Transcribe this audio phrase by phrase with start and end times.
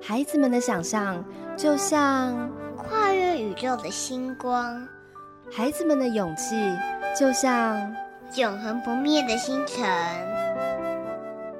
[0.00, 1.24] 孩子们的想象
[1.56, 4.86] 就像跨越宇宙的星光，
[5.50, 6.54] 孩子们的勇气
[7.18, 7.94] 就像
[8.36, 9.86] 永恒不灭的星辰。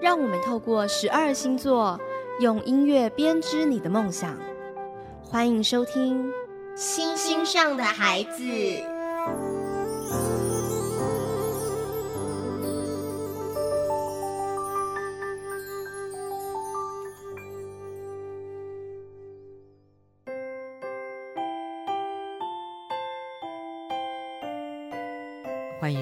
[0.01, 2.00] 让我们透过十二星座，
[2.41, 4.38] 用音乐编织你的梦想。
[5.22, 6.26] 欢迎收听
[6.74, 8.42] 《星星上的孩子》。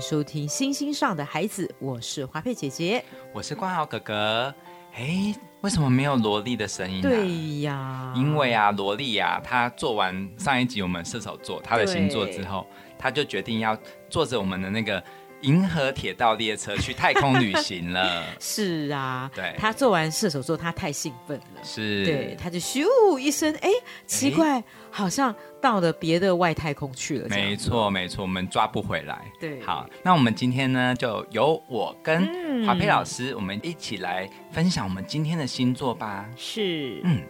[0.08, 4.54] 收听《星星上的孩子》，我是华佩姐姐，我是冠豪哥哥。
[4.94, 7.02] 哎，为什么没有萝莉的声音？
[7.02, 12.64] 对呀，因为啊，萝莉啊，她做完上一集我们射手座她的星座之后，
[12.96, 13.76] 她就决定要
[14.08, 15.02] 坐着我们的那个。
[15.46, 18.24] 银河铁道列车去太空旅行了。
[18.40, 21.62] 是啊，对，他做完射手座，他太兴奋了。
[21.62, 22.84] 是，对，他就咻
[23.16, 23.70] 一声，哎，
[24.06, 27.28] 奇怪，好像到了别的外太空去了。
[27.28, 29.24] 没错，没错，我们抓不回来。
[29.40, 36.28] 对，好，那我们今天呢，就由我跟华佩老师，我们一起来分享我们今天的星座吧。
[36.36, 37.22] 是，嗯，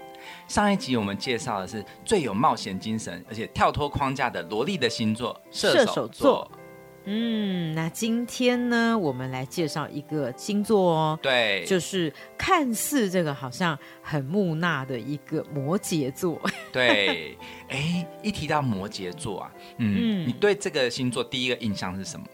[0.49, 6.51] 上一集我们介绍的是最有冒险精神，而且跳脱框架的萝莉的星座——射手座。
[7.09, 16.41] 嗯，那今天呢，我们来介绍一个星座哦，对，就是看似这个好像很木讷的一个摩羯座。
[16.73, 22.27] 对，哎，一提到摩羯座啊，嗯，你对这个星座第一个印象是什么？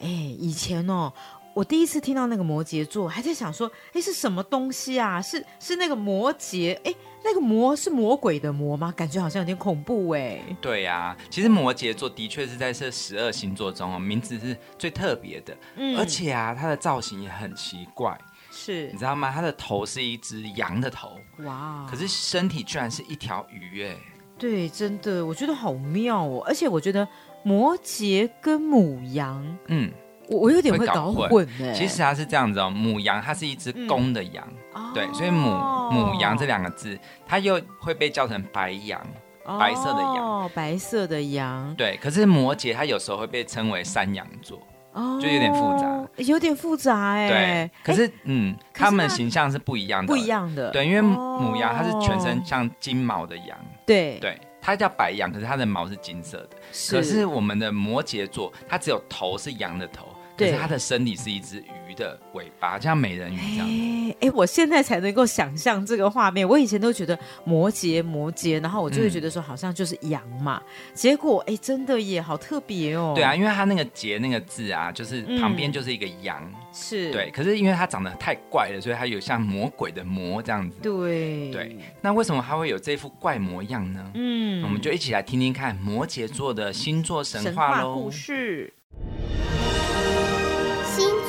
[0.00, 1.12] 哎，以前哦。
[1.54, 5.22] 我第一次听到那个摩羯座，还在想说，哎，是什么东西啊？
[5.22, 6.76] 是是那个摩羯？
[6.82, 6.92] 哎，
[7.24, 8.92] 那个魔是魔鬼的魔吗？
[8.96, 10.40] 感觉好像有点恐怖哎。
[10.60, 18.18] 对呀，其实摩羯座的确是在这十二星座中哦，名字是最特别的，嗯，而且啊，它的造型也很奇怪，
[18.50, 19.30] 是你知道吗？
[19.32, 23.96] 它的头是一只羊的头，哇，可是身体居然是一条鱼哎。
[24.36, 27.06] 对，真的，我觉得好妙哦，而且我觉得
[27.44, 29.92] 摩羯跟母羊，嗯。
[30.28, 34.46] 我我有点会搞混哎，其实它是这样子哦，母羊它是一只公的羊，
[34.94, 35.50] 对，所以母
[35.90, 39.00] 母羊这两个字，它又会被叫成白羊，
[39.44, 41.98] 白色的羊，哦白色的羊，对。
[42.02, 44.58] 可是摩羯它有时候会被称为山羊座，
[44.92, 47.28] 哦，就有点复杂，有点复杂哎。
[47.28, 56.56] 对，可是嗯，他们形象是不一样的，不一样的，对，因为母羊它是全身像金毛的羊，对对，它叫白羊，可是它的毛是金色的。
[56.72, 60.08] 是可是我们的摩羯座，它只有头是羊的头。
[60.36, 64.14] 可是它的身体是一只鱼的尾巴，像美人鱼这样。
[64.20, 66.48] 哎，我现在才能够想象这个画面。
[66.48, 70.62] 我以前都觉得摩羯摩羯，然后我就会觉得说好像就是羊嘛。
[70.92, 73.12] 结果哎，真的耶好特别哦。
[73.14, 76.42] 对啊，因为它那个羯那个字啊，就是旁边就是一个羊。
[76.72, 77.12] 是。
[77.12, 80.78] 对，可是因为它长得太怪了，所以它有像魔鬼的魔这样子。
[80.82, 81.50] 对。
[81.50, 81.78] 对。
[82.00, 84.10] 那为什么它会有这副怪模样呢？
[84.14, 87.94] 嗯，我们就一起来听听看摩羯座的星座神话喽。
[87.94, 88.72] 故事。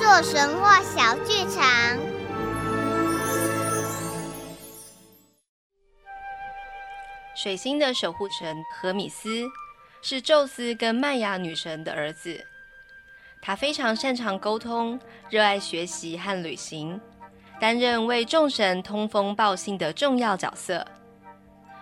[0.05, 1.97] 做神话小剧场。
[7.33, 9.47] 水星的守护神荷米斯
[10.03, 12.39] 是宙斯跟麦雅女神的儿子，
[13.41, 17.01] 他非常擅长沟通，热爱学习和旅行，
[17.59, 20.85] 担任为众神通风报信的重要角色。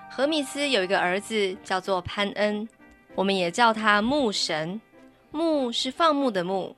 [0.09, 2.67] 荷米斯有一个儿子叫做潘恩，
[3.15, 4.79] 我们也叫他牧神。
[5.31, 6.73] 牧是放牧的牧。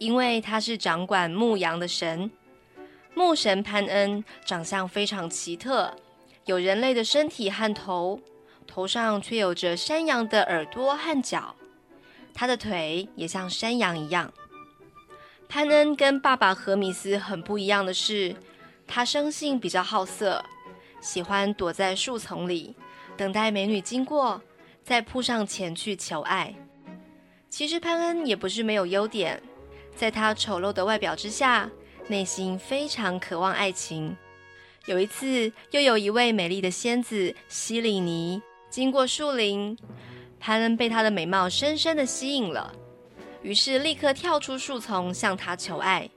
[0.00, 2.30] 因为他是掌管牧羊的神，
[3.14, 5.94] 牧神潘恩长相非常奇特，
[6.46, 8.18] 有人类的身体和头，
[8.66, 11.54] 头上却有着山羊的耳朵和角，
[12.32, 14.32] 他的腿也像山羊一样。
[15.50, 18.34] 潘恩跟爸爸荷米斯很不一样的是，
[18.86, 20.42] 他生性比较好色，
[21.02, 22.74] 喜欢躲在树丛里，
[23.18, 24.40] 等待美女经过，
[24.82, 26.54] 再扑上前去求爱。
[27.50, 29.42] 其实潘恩也不是没有优点。
[30.00, 31.70] 在他丑陋的外表之下，
[32.06, 34.16] 内心非常渴望爱情。
[34.86, 38.40] 有一次，又有一位美丽的仙子西里尼
[38.70, 39.76] 经过树林，
[40.40, 42.72] 潘恩被她的美貌深深的吸引了，
[43.42, 46.08] 于是立刻跳出树丛向她求爱。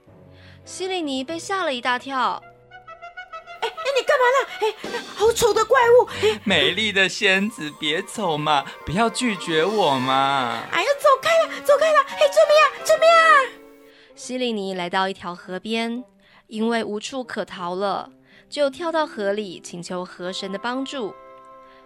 [0.64, 2.42] 西里尼被吓了一大跳
[3.60, 4.96] ：“哎哎，你干嘛呢？
[4.96, 6.08] 哎，好丑的怪物！
[6.42, 10.62] 美丽的仙子，别走嘛，不要拒绝我嘛！
[10.72, 12.00] 哎呀，走开了，走开了！
[12.00, 13.60] 哎，救命啊，救命啊！”
[14.14, 16.04] 西里尼来到一条河边，
[16.46, 18.10] 因为无处可逃了，
[18.48, 21.12] 就跳到河里请求河神的帮助。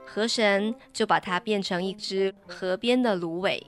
[0.05, 3.63] 河神就把它变成一只河边的芦苇。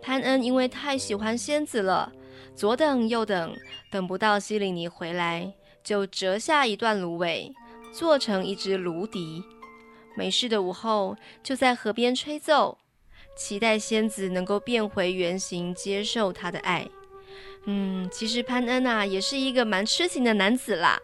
[0.00, 2.12] 潘恩因为太喜欢仙子了，
[2.54, 3.54] 左等右等，
[3.90, 5.52] 等不到西里尼回来，
[5.84, 7.52] 就折下一段芦苇，
[7.92, 9.42] 做成一只芦笛。
[10.16, 12.78] 没事的午后，就在河边吹奏，
[13.36, 16.88] 期待仙子能够变回原形，接受他的爱。
[17.64, 20.98] 嗯，其实潘恩啊，也是一个蛮痴情的男子啦。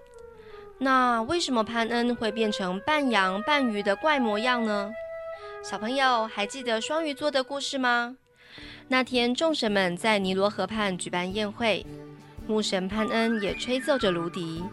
[0.78, 4.90] 那为什么潘恩会变成半羊半鱼的怪模样呢？
[5.62, 8.16] 小朋友还记得双鱼座的故事吗？
[8.88, 11.84] 那天众神们在尼罗河畔举办宴会，
[12.46, 14.64] 牧神潘恩也吹奏着芦笛，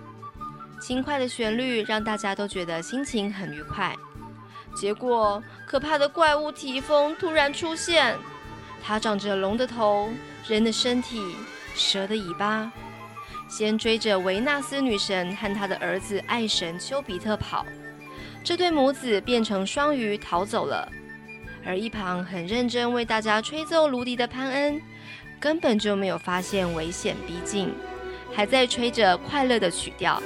[0.79, 3.95] 轻快的旋律让大家都觉得心情很愉快。
[4.75, 8.15] 结果，可怕的怪物提丰突然出现，
[8.83, 10.09] 它长着龙的头、
[10.47, 11.35] 人的身体、
[11.75, 12.71] 蛇的尾巴，
[13.47, 17.65] 先追着维纳斯女神和她的儿子爱神丘比特跑。
[18.43, 20.87] 这对母子变成双鱼逃走了，
[21.65, 24.81] 而一旁很认真为大家吹奏芦笛的潘恩，
[25.39, 27.73] 根本就没有发现危险逼近，
[28.33, 30.21] 还在吹着快乐的曲调。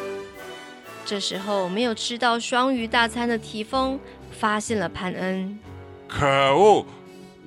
[1.05, 3.99] 这时候，没有吃到双鱼大餐的提丰
[4.31, 5.57] 发现了潘恩，
[6.07, 6.85] 可恶，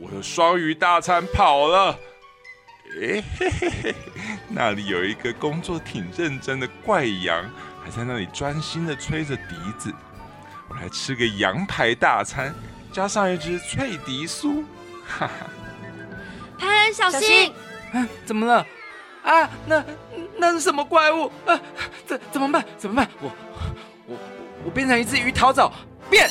[0.00, 1.96] 我的双鱼大餐跑了！
[3.00, 3.94] 哎嘿嘿嘿，
[4.48, 7.42] 那里有一个工作挺认真的怪羊，
[7.82, 9.92] 还在那里专心的吹着笛子。
[10.68, 12.54] 我来吃个羊排大餐，
[12.92, 14.62] 加上一只脆笛酥，
[15.06, 15.32] 哈哈！
[16.58, 17.52] 潘恩小心！
[17.92, 18.66] 啊，怎么了？
[19.22, 19.84] 啊，那
[20.36, 21.32] 那是什么怪物？
[21.46, 21.60] 啊，
[22.06, 22.64] 怎怎么办？
[22.76, 23.08] 怎么办？
[23.20, 23.30] 我
[24.06, 24.16] 我
[24.64, 25.72] 我变成一只鱼逃走，
[26.10, 26.28] 变！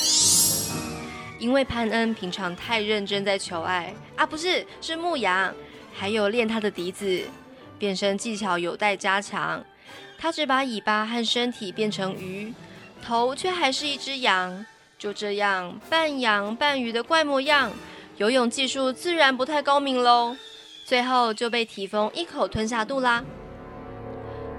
[1.38, 5.52] 因为潘恩平常太认真在求爱啊，不是是牧羊，
[5.92, 7.22] 还有练他的笛子，
[7.78, 9.64] 变身技巧有待加强。
[10.18, 12.52] 他只把尾巴和身体变成鱼。
[13.04, 14.64] 头却还是一只羊，
[14.96, 17.72] 就这样半羊半鱼的怪模样，
[18.16, 20.36] 游泳技术自然不太高明喽。
[20.84, 23.24] 最后就被提丰一口吞下肚啦。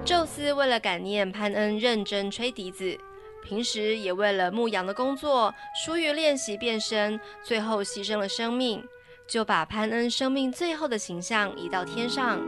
[0.03, 2.97] 宙斯为了感念潘恩认真吹笛子，
[3.45, 8.83] 平时也为了牧羊的工作疏于练习变身，最后牺牲了生命，
[9.27, 12.39] 就把潘恩生命最后的形象移到天上，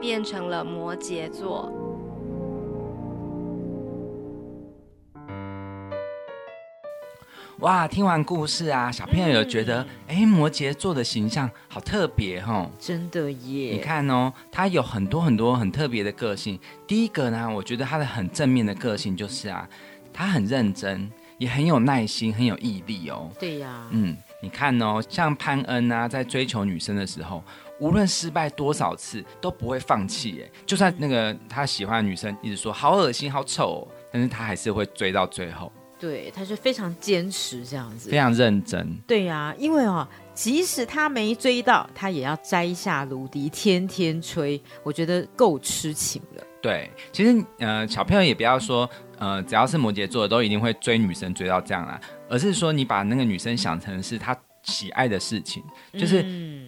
[0.00, 1.72] 变成了摩羯座。
[7.60, 13.72] 哇，听完故事啊，小朋友有觉得，哎，摩羯座的形象好特别哦，真的耶！
[13.72, 16.58] 你看哦，他有很多很多很特别的个性。
[16.86, 19.68] 第一个呢，我觉得他的很正面的个性就是啊，
[20.12, 23.30] 他很认真，也很有耐心，很有毅力哦。
[23.38, 27.42] 对呀，嗯，你看哦，像潘恩啊，在追求女生的时候，
[27.80, 30.44] 无论失败多少次，都不会放弃。
[30.44, 35.72] 哎，就算那个他喜欢的女生一直说好恶心、好丑，但是他还是会追到最后。
[35.98, 38.94] 对，他就非常坚持这样子，非常认真。
[39.06, 44.60] 对呀，因为哦，即使他没追到，他也要摘下芦笛，天天吹。
[44.82, 46.44] 我觉得够痴情了。
[46.60, 48.88] 对，其实呃，小朋友也不要说
[49.18, 51.98] 呃，只要是摩羯座的都一定会追女生追到这样啦，
[52.28, 55.62] 而是说你把那个女生想成是她喜爱的事情，
[55.92, 56.22] 就是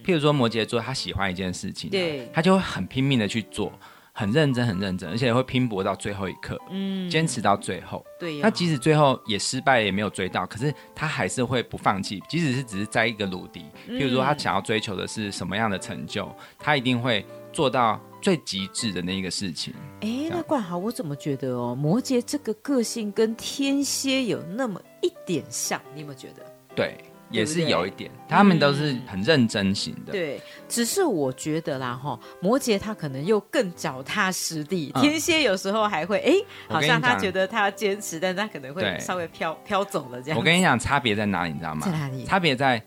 [0.04, 3.72] 譬如说摩羯座他喜欢一件事情，对，他就会很拼命的去做。
[4.18, 8.02] 很认真，很认真，而且会拼搏到最后一刻，嗯，坚持到最后。
[8.18, 12.22] 对，他即使最后也失败，也没有追到，可是他还是会不放弃。
[12.26, 17.22] 即使是只是在一个鲁迪，譬如说他想要追求的是什么样的成就，他一定会
[17.52, 19.74] 做到最极致的那一个事情。
[20.00, 25.80] 哎，那冠豪，我怎么觉得哦，摩羯这个个性跟天蝎有那么一点像？
[25.94, 26.42] 你有没有觉得？
[26.74, 26.96] 对。
[27.28, 30.12] 也是有一点，他们都是很认真型的。
[30.12, 36.34] 对，只是我觉得啦，哈，摩羯他可能又更脚踏实地，天蝎有时候还会，哎，
[36.68, 40.38] 好像他觉得他要坚持，但是他可能会稍微飘飘走了这样。
[40.38, 41.84] 我跟你讲，差别在哪里，你知道吗？
[41.84, 42.24] 在哪里？
[42.24, 42.80] 差别在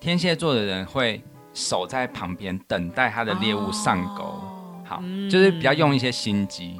[0.00, 4.24] 天蝎座的人会守在旁边等待他的猎物上钩，
[4.84, 5.00] 好，
[5.30, 6.76] 就是比较用一些心机。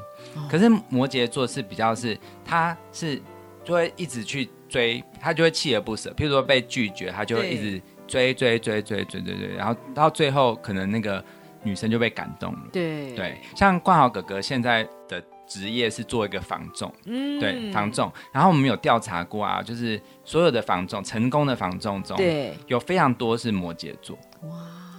[0.51, 3.23] 可是摩羯座是比较是，他是
[3.63, 4.51] 就会一直去。
[4.69, 11.25] 追他就会锲而不舍，譬如说被拒绝，他就会一直追追追追追追追，然后到最后可能那个
[11.63, 12.61] 女生就被感动了。
[12.73, 18.13] 对对，像冠豪哥哥现在的职业是做一个房仲，嗯，对房仲。
[18.33, 24.19] 然后我们有调查过啊，就是所有的房仲成功的房仲中，对，有非常多是摩羯座。
[24.43, 24.51] 哇，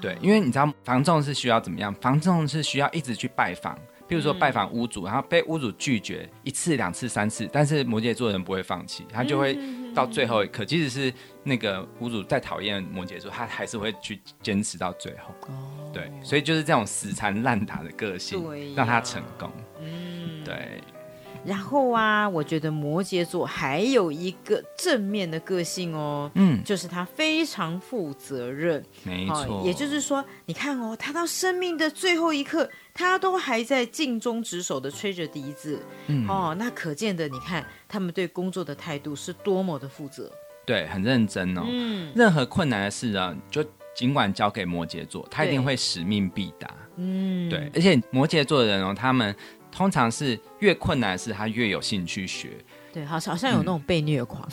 [0.02, 1.94] 对，因为你知道房仲是需要怎么样？
[1.96, 3.78] 房仲是需要一直去拜访。
[4.08, 9.58] 譬如说拜访屋主，然后被屋主拒绝一次、两次、三次，但是摩羯座人不会放弃，他就会
[9.94, 15.34] 到最后一刻，即使是那个屋主再讨厌摩羯座，他还是会去坚持到最后。
[15.48, 19.52] 哦，对，所以就是这种死缠烂打的个性，让他成功。
[19.82, 20.82] 嗯，对。
[21.44, 28.84] 然后啊，我觉得摩羯座还有一个正面的个性哦，嗯，就是他非常负责任。
[29.04, 35.80] 没错，哦也就是说，你看哦，他到生命的最后一刻，他都还在尽忠职守的吹着笛子。
[36.08, 40.32] 嗯哦，那可见的，你看他们对工作的态度是多么的负责。
[40.66, 41.64] 对，很认真哦。
[41.68, 46.74] 嗯任何困难的事啊，就尽管交给摩羯座，他一定对会使命必达。
[46.96, 49.36] 嗯，对，而且摩羯座的人哦，他们
[49.72, 52.52] 通常是越困难的事，他越有兴趣学。
[52.94, 54.48] 对，好像好像有那种被虐狂。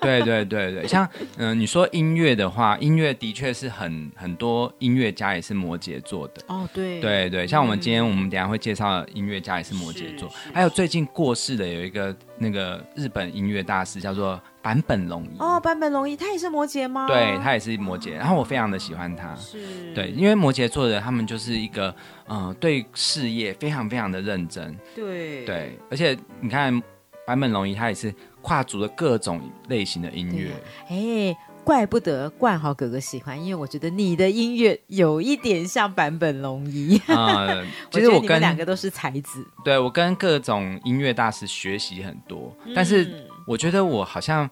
[0.00, 6.42] 对对对对， 像嗯、你说音乐的话，音乐的确是很很多音乐家也是摩羯座的。
[6.48, 15.38] 哦，对，对对，像我们今天我们等下会介绍的音乐家也是摩羯座，还有最近过世的有一个那个日本音乐大师叫做坂本龙一。
[15.38, 17.06] 哦，坂本龙一他也是摩羯吗？
[17.06, 19.34] 对他也是摩羯，然后我非常的喜欢他。
[19.36, 21.94] 是，对，因为摩羯座的他们就是一个，
[22.28, 25.44] 嗯、对事业非常非常的认真，对。
[25.44, 26.82] 对，而且你看
[27.26, 28.12] 坂本龙一他也是
[28.46, 30.52] 跨足了各种类型的音乐，
[30.88, 36.96] 哎，怪不得冠豪哥哥喜欢，因为我觉得你的音乐有一点像坂本龙一。
[37.08, 37.58] 呃，
[37.90, 44.48] 我觉得其实我跟两个都是才子，对我跟各种音乐大师学习很多，但是嗯我觉得我好像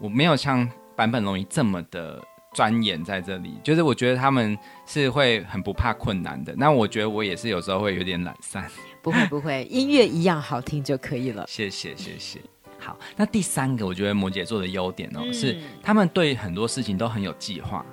[0.00, 2.20] 我没有像坂本龙一这么的
[2.52, 8.68] 钻研在这里，就是我觉得他们是会很不怕困难的，那我觉得我也是有时候会有点懒散。
[9.00, 11.44] 不会不会， 音乐一样好听就可以了。
[11.46, 12.40] 谢谢谢谢。
[12.88, 15.34] 好，那第三个我觉得摩羯座的优点哦，嗯。
[15.34, 17.84] 是他们对很多事情都很有计划，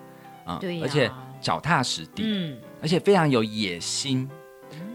[0.45, 1.11] 啊、而且
[1.41, 4.29] 脚踏实地，嗯，而且非常有野心。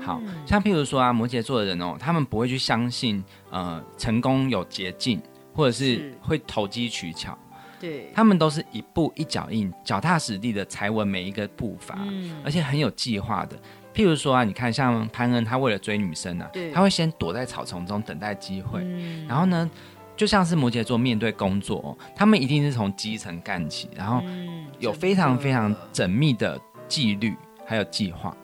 [0.01, 5.21] 好像譬如说啊，摩羯座的人哦，他们不会去相信呃成功有捷径，
[5.55, 6.15] 或者是是。
[6.23, 7.39] 会投机取巧，
[7.79, 12.35] 对，他们都是一步一脚印、脚踏实地的踩稳每一个步伐，嗯。
[12.43, 13.61] 而且很有计划的。
[14.01, 19.71] 譬如说啊，你看像潘恩，他为了追女生啊，他会先躲在草丛中等待机会，嗯然后呢，
[20.17, 28.35] 就像是摩羯座面对工作、哦，他们一定是从基层干起，然后嗯有非常非常缜密的纪律还有计划。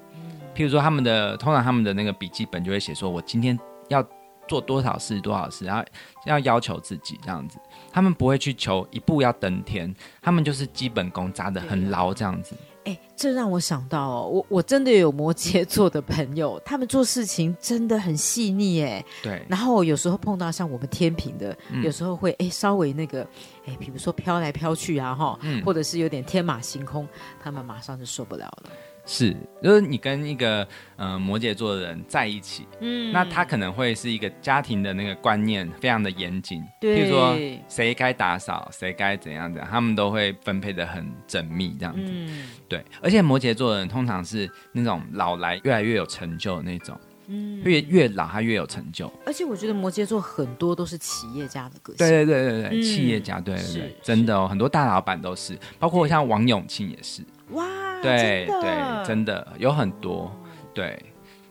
[0.54, 3.58] 譬如说，他们的通常他们的那个笔记本就会写说，我今天
[3.88, 4.06] 要
[4.46, 5.82] 做多少事多少事，然后
[6.26, 7.58] 要要求自己这样子。
[7.90, 12.54] 他们不会去求一步要登天，他们就是基本功扎得很牢这样子。
[12.86, 19.04] 哎，这让我想到哦，我我真的有摩羯座的朋友，他们做事情真的很细腻哎。
[19.22, 23.26] 对，然后有时候碰到像我们天平的，嗯有时候会哎稍微那个
[23.66, 27.08] 哎，比如说飘来飘去啊哈，嗯或者是有点天马行空，
[27.42, 28.70] 他们马上就受不了了。
[29.06, 37.36] 是，就是你跟一个呃摩羯座的人在一起，嗯那他可能会是一个家庭的那个观念非常的严谨，对譬如说
[37.68, 42.02] 谁该打扫，谁该怎样怎样，他们都会分配的很缜密这样子。
[42.04, 46.98] 嗯对，而且摩羯座的人通常是那种老来越来越有成就的那种，
[47.28, 49.08] 嗯，越越老他越有成就。
[49.24, 51.98] 而且我觉得摩羯座很多都是企业家的个性。
[51.98, 57.22] 对对对对对，嗯企业家，对对对，真的哦，很多大老板都是，包括像王永庆也是。
[57.50, 57.64] 哇，
[58.02, 58.60] 对真的。
[58.60, 60.30] 对，真的有很多
[60.74, 61.00] 对，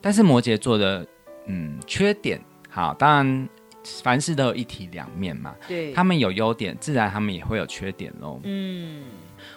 [0.02, 1.06] 但是摩羯座的
[1.48, 3.50] 嗯缺点，好，当然
[4.04, 5.94] 凡事都有一体两面嘛，对。
[5.94, 8.40] 他们有优点，自然他们也会有缺点喽。
[8.44, 9.04] 嗯。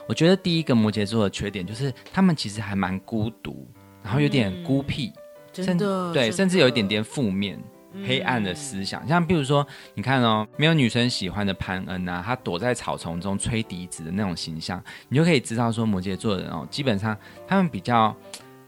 [0.07, 3.67] 我觉得第一个摩羯座的缺点就是他们其实还蛮孤独，
[4.03, 5.13] 然后有点孤僻，
[5.53, 7.59] 真的对，甚至有一点的点负面。
[8.07, 17.17] 黑暗的嗯思想，像比如说，你看哦，没有女生喜欢的潘恩啊，他躲在草丛中吹笛子的那种形象，你就可以知道说，摩羯座的人哦，基本上
[17.47, 18.15] 他们比较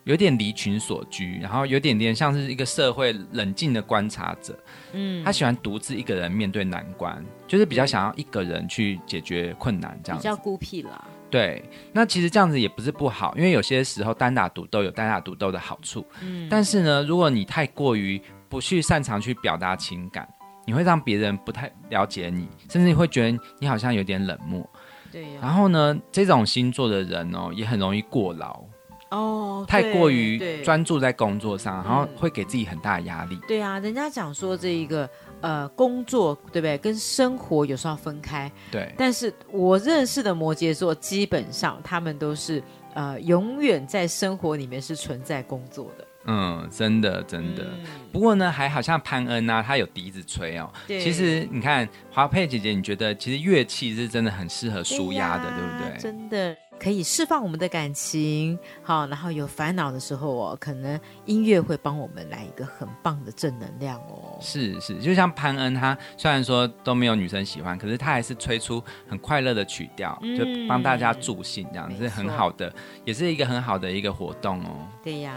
[0.05, 4.59] 有点离群所居，然后有点点像是一个社会冷静的观察者，
[4.93, 10.35] 嗯他喜欢独自一个人面对难关，就是比较想要一个人去解决困难这样子比较。
[10.35, 11.05] 孤僻啦。
[11.29, 11.63] 对，
[11.93, 16.05] 那其实这样子也不是不好，因为有些时候单打独斗有单打独斗的好处。
[16.23, 20.29] 嗯但是呢，如果你太过于不去擅长去表达情感，
[20.67, 24.69] 你会让别人不太了解你，甚至会觉得你好像有点冷漠。
[25.13, 28.63] 对呀、然后呢，这种星座的人哦，也很容易过劳，
[29.11, 33.39] 哦，太过于专注在工作上，然后嗯会给自己很大的压力。
[33.49, 35.09] 对啊，人家讲说这一个
[35.41, 38.51] 呃工作对不对，跟生活有时候要分开。
[38.71, 42.63] 对，但是我认识的摩羯座，基本上他们都是
[42.95, 46.07] 呃永远在生活里面是存在工作的。
[46.31, 47.65] 嗯，真的真的。
[47.65, 50.69] 嗯不过呢，还好像潘恩啊，他有笛子吹哦。
[50.89, 55.97] 对其实你看华佩姐姐，你觉得其实乐器是真的很适合舒压的，对呀不对？
[56.01, 64.37] 真的可以释放我们的感情，好，然后有烦恼的时候哦，可能音乐会帮我们来一个很棒的正能量哦。
[64.41, 74.89] 是是，就像潘恩，他虽然说都没有女生喜欢，可是他还是吹出很快乐的曲调，嗯就帮大家助兴，这样没是很好的，也是一个很好的一个活动哦。
[75.01, 75.37] 对呀，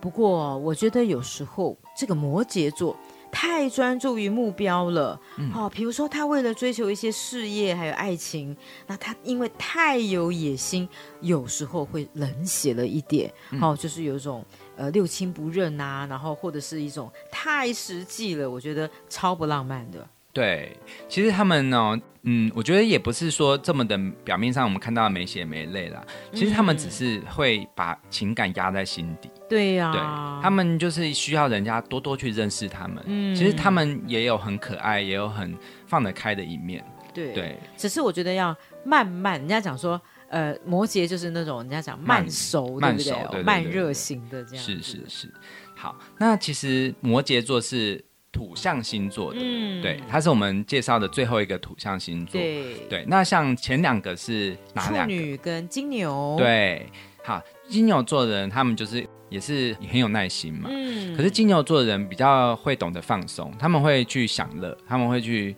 [0.00, 2.96] 不过我觉得有时候这个摩羯座
[3.30, 5.20] 太专注于目标了。
[5.36, 10.88] 嗯好、比如说他为了追求一些事业还有爱情，那他因为太有野心，
[11.20, 13.32] 有时候会冷血了一点。
[13.50, 14.44] 嗯好、就是有一种
[14.76, 20.06] 呃六亲不认啊，然后或者是一种太实际了，我觉得超不浪漫的。
[20.32, 20.76] 对，
[21.08, 26.02] 其实他们呢，嗯，我觉得也不是说这么的表面上我们看到的没血没泪啦，
[26.32, 29.28] 其实他们只是会把情感压在心底。
[29.48, 30.00] 对呀、对，
[30.42, 33.02] 他们就是需要人家多多去认识他们。
[33.06, 36.84] 嗯其实他们也有很可爱，也有很放得开的一面。
[37.14, 43.12] 对对，只是我觉得要慢慢，人家讲说，呃，摩羯就是那种人家讲慢熟，慢对不对？
[43.12, 44.64] 熟对对对慢热型的这样。
[44.64, 45.32] 是是是。
[45.74, 52.40] 好，那其实摩羯座是土象星座的，嗯对，它是我们介绍的最后一个土象星座。
[52.40, 55.12] 对对，那像前两个是哪处两个？
[55.12, 56.86] 女跟金牛，，对，
[57.28, 60.70] 好，金牛座的人他们就是也是很有耐心嘛。
[60.72, 65.54] 嗯可是金牛座的人比较会懂得放松，他们会去享乐，他们会去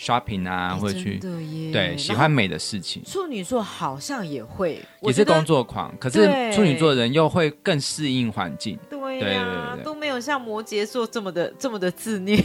[0.00, 1.18] shopping 啊，哎会去
[1.70, 5.94] 对喜欢美的事情，处女座好像也会，也是工作狂。
[5.98, 8.78] 可是对处女座的人又会更适应环境。
[8.88, 12.36] 对对呀、对对都没有像摩羯座这么的这么的自虐。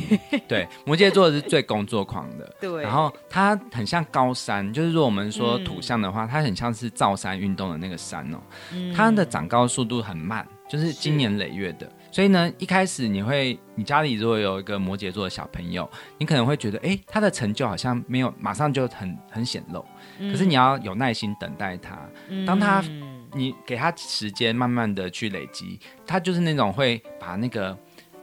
[0.48, 2.54] 对，摩羯座是最工作狂的。
[2.60, 8.38] 对，然后它很像高山，就是如果我们说嗯土象的话，它很像是造山运动的那个山哦，
[8.74, 11.90] 嗯它的长高速度很慢，就是经年累月的。
[12.16, 15.86] 所以呢，一开始你会，你家里如果有一个摩羯座的小朋友，
[16.18, 19.86] 你可能会觉得，哎，他的成就好像没有马上就很很显露，
[20.18, 22.00] 可是你要有耐心等待他，
[22.48, 27.78] 当他嗯你给他时间，慢慢的去累积，他就是那种会把那个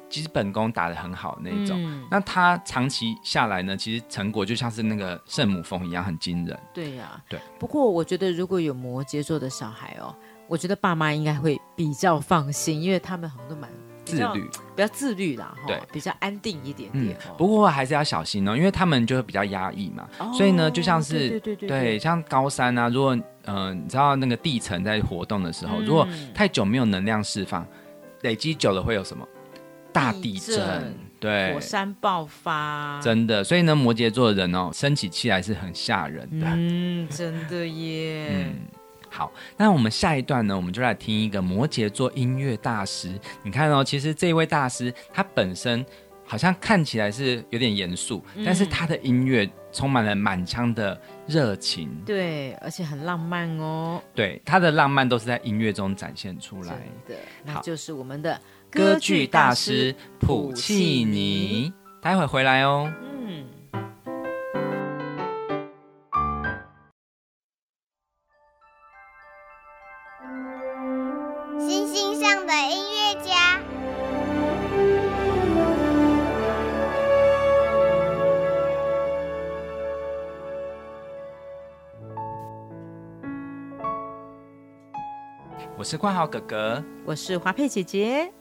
[0.09, 1.77] 基本功打得很好的那种。
[1.79, 6.59] 嗯那他长期下来呢，其实成果就像是那个圣母峰一样，很惊人。
[6.73, 7.39] 对呀、对。
[7.59, 10.17] 不过我觉得如果有摩羯座的小孩哦，
[10.49, 13.71] 我觉得爸妈应该会比较放心，因为他们好像都蛮
[14.17, 17.17] 自律，比较自律啦，哈对，比较安定一点嗯点。
[17.29, 27.67] 哦，不过还是要小心哦，因为他们就会比较压抑嘛，哦所以呢，就像是对对对对像高山啊，如果呃，你知道那个地层在活动的时候，嗯如果太久没有能量释放，
[28.23, 29.27] 累积久了会有什么
[29.93, 30.57] 大地震？
[30.57, 33.45] 地震对火，山爆发，真的。
[33.45, 36.47] 所以呢，摩羯座的人哦，生起气来是很吓人的。
[36.49, 38.27] 嗯，真的耶。
[38.31, 38.55] 嗯，
[39.13, 43.13] 好，那我们下一段呢，我们就来听一个摩羯座音乐大师。
[43.43, 45.85] 你看哦，其实这位大师他本身
[46.25, 51.95] 好像看起来是有点严肃，嗯但是他的音乐充满了满腔的热情。
[52.07, 56.79] 对，而且很浪漫哦，对，他的浪漫都是在音乐中展现出真来。
[57.07, 61.71] 的，那就是我们的歌剧大师普契尼，
[62.01, 62.91] 待会回来哦。
[85.83, 86.85] 我是冠豪哥哥。
[87.05, 88.33] 我是华佩姐姐。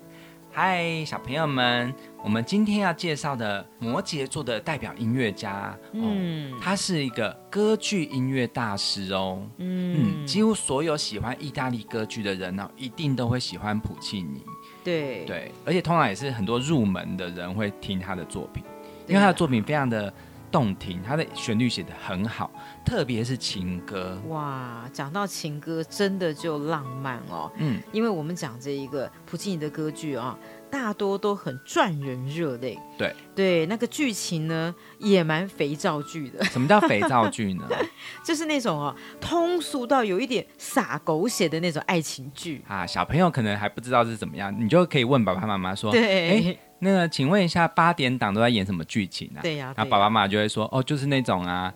[0.52, 1.92] 嗨，小朋友们，
[2.24, 9.42] 我们今天要介绍的摩羯座的代表音乐家，嗯，嗯他是一个歌剧音乐大师哦。
[9.58, 14.44] 嗯，嗯，几乎所有喜欢意大利歌剧的人呢、一定都会喜欢普契尼。
[14.84, 18.64] 对对，而且通常也是很多入门的人会听他的作品，
[19.08, 20.14] 因为他的作品非常的
[20.52, 22.52] 动听，他的旋律写得很好，
[22.86, 24.22] 特别是情歌。
[24.28, 27.52] 哇，讲到情歌，真的就浪漫哦。
[27.58, 30.38] 嗯，因为我们讲这一个普契尼的歌剧啊、
[30.70, 32.78] 大多都很赚人热泪。
[32.98, 37.66] 对对，那个剧情呢也蛮肥皂剧的，什么叫肥皂剧呢？
[38.24, 42.62] 就是那种哦通俗到有一点洒狗血的那种爱情剧。
[42.68, 51.72] 啊，小朋友可能还不知道是怎么样，你就可以问爸爸妈妈说：“对哎，那个，请问一下，八点档都在演什么剧情啊？”对呀、然后对呀爸爸妈妈就会说：“哦，就是那种啊，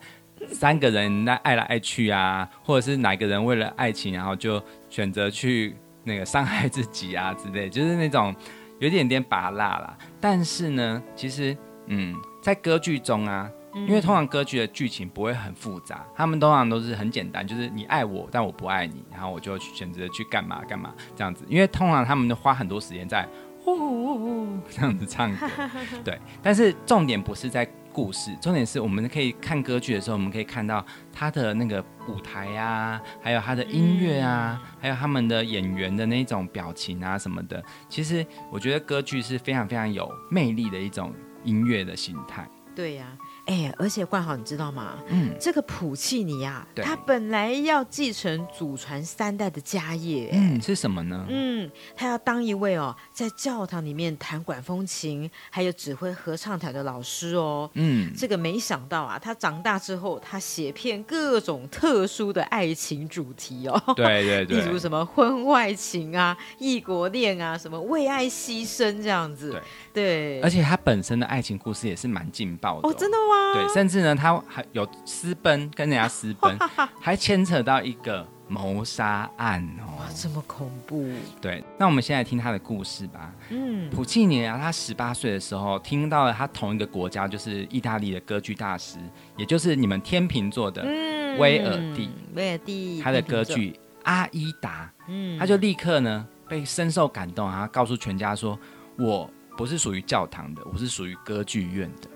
[0.50, 8.34] 三个人那爱来爱去啊，或者是哪个人为了爱情，然后就选择去那个伤害自己啊 之类，就是那种
[8.80, 9.96] 有点点拔辣啦。
[10.20, 13.50] 但是呢，其实嗯，在歌剧中啊。”
[13.86, 21.44] 因为通常歌剧的剧情不会很复杂，他们通常都是很简单，就是你爱我，但我不爱你，然后我就选择去干嘛干嘛这样子。
[21.46, 23.28] 因为通常他们都花很多时间在
[24.70, 25.46] 这样子唱歌，
[26.04, 26.18] 对。
[26.42, 37.62] 但是重点不是在故事，重点是我们可以看歌剧的时候，我们可以看到他的那个舞台啊，还有他的音乐啊，还有他们的演员的那种表情啊什么的。
[37.88, 42.46] 其实我觉得歌剧是非常非常有魅力的一种音乐的形态。
[42.74, 43.06] 对呀、
[43.46, 44.94] 哎，而且冠豪，你知道吗？
[45.06, 51.24] 嗯，这个普契尼啊，他本来要继承祖传三代的家业，嗯，是什么呢？
[51.28, 57.70] 嗯，他要当一位哦，在教堂里面弹管风琴，还有指挥合唱团的老师哦。
[57.74, 63.80] 嗯，这个没想到啊，他长大之后，他写遍各种特殊的爱情主题哦。
[63.94, 69.62] 对对对， 例如什么婚外情啊、异国恋啊、什么为爱牺牲这样子。
[69.92, 73.35] 对，而且他本身的爱情故事也是蛮劲爆的哦，真的吗？
[73.54, 76.58] 对，甚至呢，他还有私奔，跟人家私奔，
[77.00, 79.96] 还牵扯到一个谋杀案哦。
[79.98, 81.08] 哇，这么恐怖。
[81.40, 83.32] 对，那我们先来听他的故事吧。
[83.48, 88.98] 嗯，普契尼啊，他十八岁的时候听到了他同一个国家，就是意大利的歌剧大师，
[89.36, 93.72] 也就是你们天秤座的嗯威尔第，威尔第他的歌，剧
[94.02, 98.58] 《阿依达》，嗯他就立刻呢被深受感动啊，告诉全家说
[98.98, 102.08] ：“我不是属于教堂的，我是属于歌剧院的。”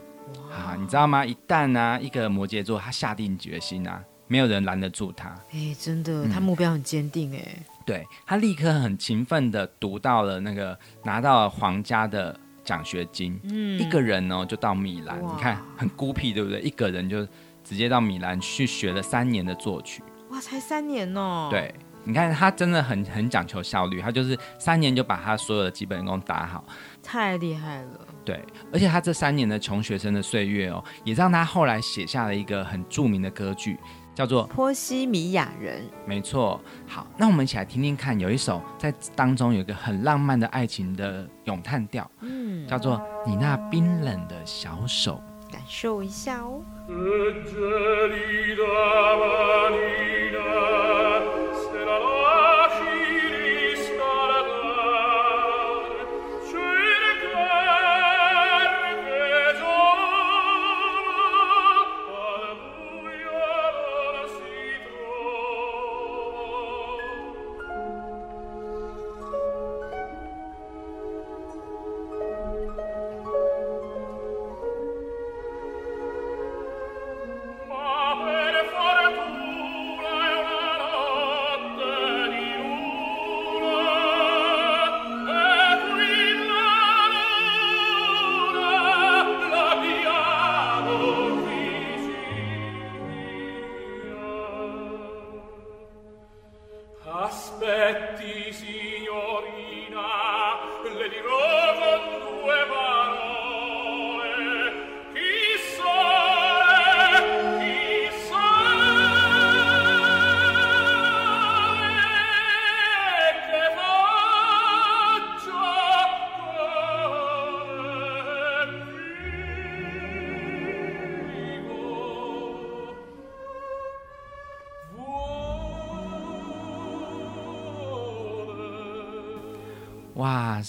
[0.50, 1.24] 啊，你知道吗？
[1.24, 5.28] 一旦呢、一个摩羯座他下定决心啊，没有人拦得住他。
[5.52, 7.58] 哎，真的，嗯他目标很坚定哎。
[7.86, 16.60] 对他立刻很勤奋的读到了那个拿到了皇家的奖学金，嗯一个人呢就到米兰，你看很孤僻，对不对？
[16.60, 17.26] 一个人就
[17.64, 20.02] 直接到米兰去学了三年的作曲。
[20.30, 26.64] 哇，才三年哦。，对，你看他真的很很讲求效率，他就是三年就把他所有的基本功打好。
[27.02, 28.00] 太厉害了。
[28.24, 33.78] 对，而且他这三年的穷学生的岁月哦，也让他后来写下了一个很著名的歌剧，
[34.14, 36.60] 叫做波西米亚人，没错。
[36.86, 45.20] 好，那我们一起来听听看，有一首在当中有一个很浪漫的爱情的咏叹调，嗯，叫做《你那冰冷的小手》。
[45.52, 46.62] 感受一下哦。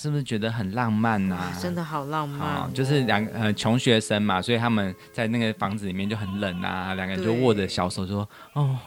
[0.02, 8.80] 是不是觉得很浪漫呐、哇，真的好浪漫就是两个呃穷学生嘛，所以他们在那个房子里面就很冷啊，两个人就握着小手说：“哦，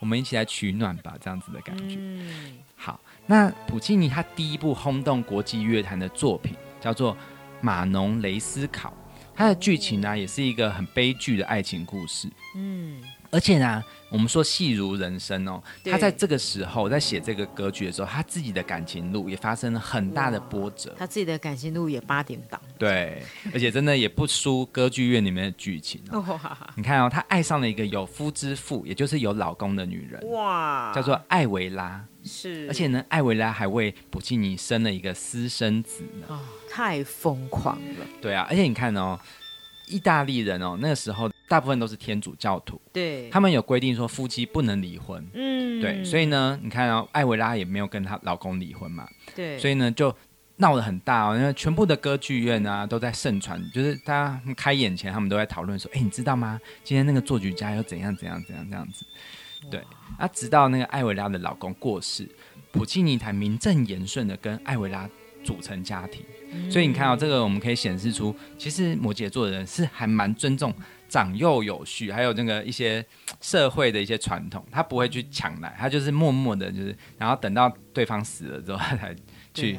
[0.00, 1.94] 我们一起来取暖吧。”这样子的感觉。
[1.96, 7.14] 嗯，好，那普契尼他第一部轰动国际乐坛的作品叫做
[7.60, 8.88] 《马农雷斯考》，
[9.36, 12.28] 它的剧情呢、也是一个很悲剧的爱情故事。
[12.56, 20.94] 嗯，而且呢，我们说戏如人生哦，他在这个时候在写这个歌剧的时候，他自己的感情路也发生了很大的波折。
[20.98, 22.60] 他自己的感情路也八点档。
[22.78, 26.00] 对，而且真的也不输歌剧院里面的剧情
[26.76, 32.04] 你看哦，他爱上了一个有夫之妇，也就是有老公的女人，哇，叫做艾维拉。
[32.24, 36.26] 是，而且呢，艾维拉还为普契尼生了一个私生子呢。
[36.28, 38.06] 哦，太疯狂了。
[38.20, 39.16] 对啊，而且你看哦，
[39.86, 45.24] 意大利人哦，那个时候大部分都是天主教徒，对，他们有规定说夫妻不能离婚。
[45.32, 50.14] 嗯，对，所以呢，你看哦，艾维拉也没有跟她老公离婚嘛，对，所以呢就
[50.56, 56.60] 闹得很大哦，因为全部的歌剧院啊都在盛传，就是大家开演前他们都在讨论说，哎，你知道吗？
[56.82, 59.06] 今天那个作曲家又怎样怎样怎样这样子。
[59.70, 59.80] 对，
[60.18, 62.28] 啊，直到那个艾维拉的老公过世，
[62.72, 65.08] 普契尼才名正言顺的跟艾维拉
[65.44, 66.24] 组成家庭。
[66.70, 70.74] 所以你看到、这个，我们可以显示出，其实摩羯座的人是还蛮尊重
[71.08, 73.04] 长幼有序，还有那个一些
[73.40, 79.14] 社会的一些传统，他不会去抢来，他就是默默的，就是然后等到对方死了之后，他才
[79.54, 79.78] 去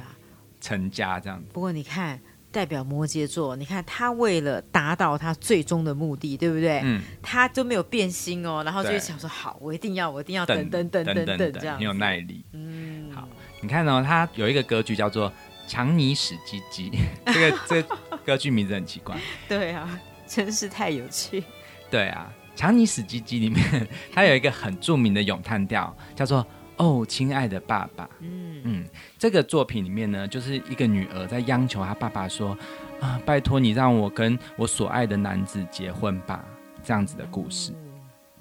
[0.62, 1.48] 成家这样子。
[1.54, 6.82] 不过你看，代表摩羯座，你看他为了达到他最终的目的，对不对？
[6.84, 12.44] 嗯，他都没有变心哦，然后就想说，好，我一定要，我一定要等等等等等这样很有耐力。
[12.54, 13.28] 嗯，好
[13.62, 15.30] 你看哦，他有一个格局叫做
[15.68, 16.90] 《强尼史基基》，
[17.32, 19.16] 这个这个歌剧名字很奇怪。
[19.48, 21.44] 对啊，真是太有趣。
[21.92, 26.46] 对啊，《强尼史基基》里面它有一个很著名的咏叹调，叫做
[26.78, 28.10] “哦，亲爱的爸爸”。
[28.22, 28.86] 嗯嗯，
[29.20, 32.58] 这个作品里面呢，就是一个女儿在央求她爸爸说
[33.00, 36.44] ：“啊，拜托你让我跟我所爱的男子结婚吧。”
[36.84, 37.74] 这样子的故事，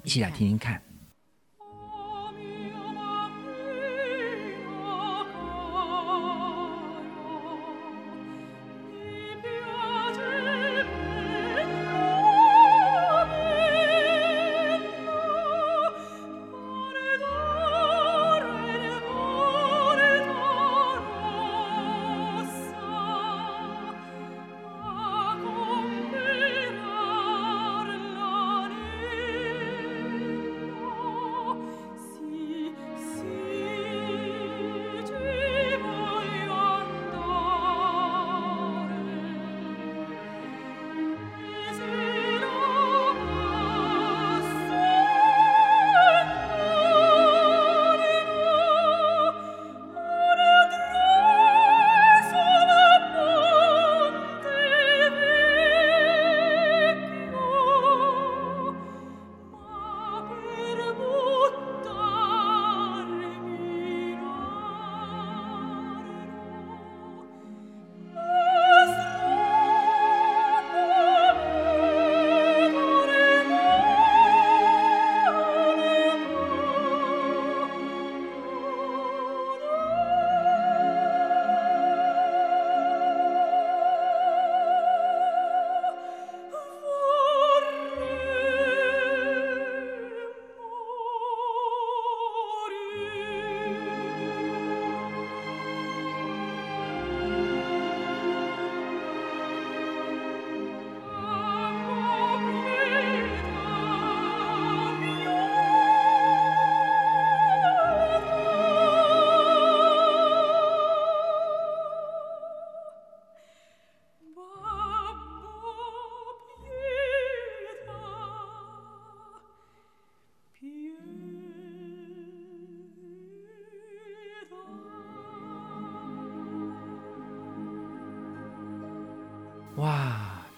[0.03, 0.81] 一起来听听看。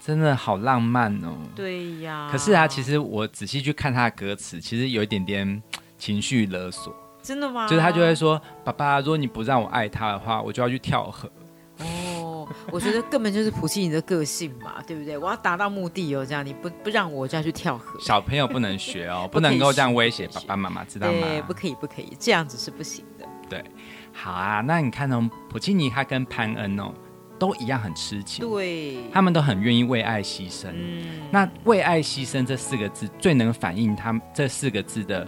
[0.10, 1.38] 真的好浪漫哦。
[1.56, 2.28] 对呀。
[2.32, 5.62] 可是啊，其实我仔细去看他的歌词，其实有一点点
[5.98, 7.68] 情绪勒索，真的吗？
[7.68, 11.30] 就是他就会说：“爸爸，如果你不让我爱他的话，我就要去跳河。
[11.78, 15.18] 哦，我觉得根本就是普契尼的个性嘛， 对不对？
[15.18, 17.98] 我要达到目的哦，这样你不不让我，我就要去跳河”。
[18.02, 21.20] 小朋友不能学哦， 不能够这样威胁爸爸妈妈，知道吗？
[21.22, 23.26] 对，不可以，不可以，这样子是不行的。
[23.50, 23.64] 对
[24.12, 26.94] 好啊，那你看哦，普契尼他跟潘恩哦，
[27.40, 30.68] 都一样很痴情，对，他们都很愿意为爱牺牲。
[30.74, 35.26] 嗯，那为爱牺牲这四个字最能反映他们这四个字的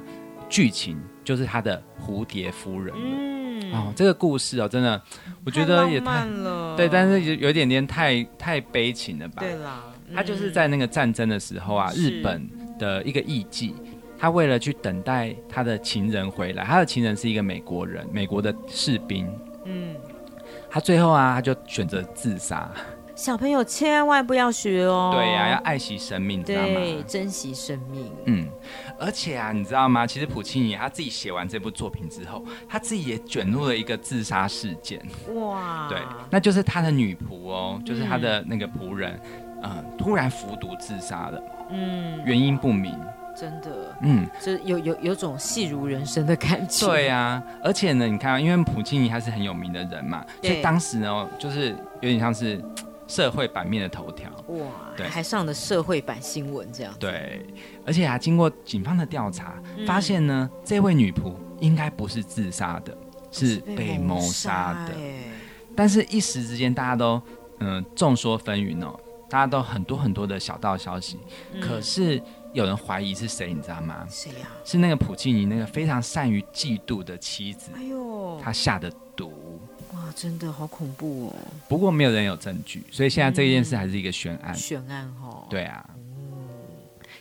[0.49, 2.93] 剧情，就是他的蝴蝶夫人。
[2.95, 5.01] 嗯，哦，这个故事哦，真的，
[5.45, 6.27] 我觉得也太
[6.75, 9.35] 对，但是有有一点点太太悲情了吧？
[9.39, 12.47] 对啦，他就是嗯在那个战争的时候啊，日本
[12.77, 13.71] 的一个艺妓，
[14.19, 19.25] 他为了去等待他的情人回来，他的情人是一个美国人，美国的士兵。
[20.71, 22.69] 嗯，他最后啊，他就选择自杀。
[23.13, 27.03] 小朋友千万不要学哦，对呀、要爱惜生命，知道对，吗？
[27.05, 28.49] 珍惜生命，嗯，
[28.97, 30.07] 而且啊，你知道吗？
[30.07, 34.99] 其实普契尼他自己写完这部作品之后，他自己也卷入了一个自杀事件。
[35.35, 35.99] 哇，对，
[36.31, 39.19] 那就是他的女仆哦，就是他的那个仆人，
[39.61, 42.97] 嗯、突然服毒自杀了，嗯，原因不明。
[43.41, 51.69] 真的，嗯，就有有有种戏如人生的感觉，对啊、而且呢，你看啊，因为普契尼他是很有名的人嘛，所以当时呢，就是
[52.01, 52.63] 有点像是
[53.07, 54.29] 社会版面的头条。
[54.49, 55.07] 哇，对。
[55.07, 57.43] 还上了社会版新闻这样，，对，
[57.83, 59.87] 而且啊，经过警方的调查，嗯。
[59.87, 62.95] 发现呢，这位女仆应该不是自杀的，
[63.31, 64.93] 是被谋杀的。
[64.93, 65.23] 哎。
[65.75, 67.19] 但是，一时之间，大家都
[67.59, 71.17] 嗯众说纷纭哦，大家都很多很多的小道消息。
[71.53, 71.59] 嗯。
[71.59, 72.21] 可是
[72.53, 74.05] 有人怀疑是谁，你知道吗？
[74.09, 74.47] 谁呀？
[74.65, 79.59] 是那个普契尼那个非常善于嫉妒的妻子，哎呦，他下的毒。
[79.93, 81.35] 哇，真的好恐怖哦，
[81.67, 84.55] 不过没有人有证据，所以现在这件事还是一个悬案。
[84.55, 85.89] 悬案哦，对啊，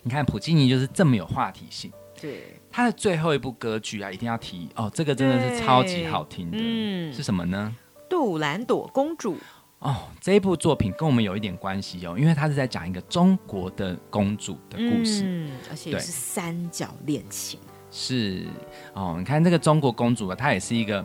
[0.03, 1.93] 你看普契尼就是这么有话题性。
[2.21, 6.59] 对，他的最后一部歌剧啊，一定要提哦，这个真的是超级好听的。
[6.61, 7.75] 嗯是什么呢？
[8.09, 9.37] 杜兰朵公主，
[9.81, 15.25] 哦，这一部作品跟我们有一点关系哦，因为它是在讲一个中国的公主的故事。
[15.25, 17.59] 嗯，而且也是三角恋情，
[17.91, 18.47] 是
[18.93, 21.03] 哦，你看这个中国公主啊，她也是一个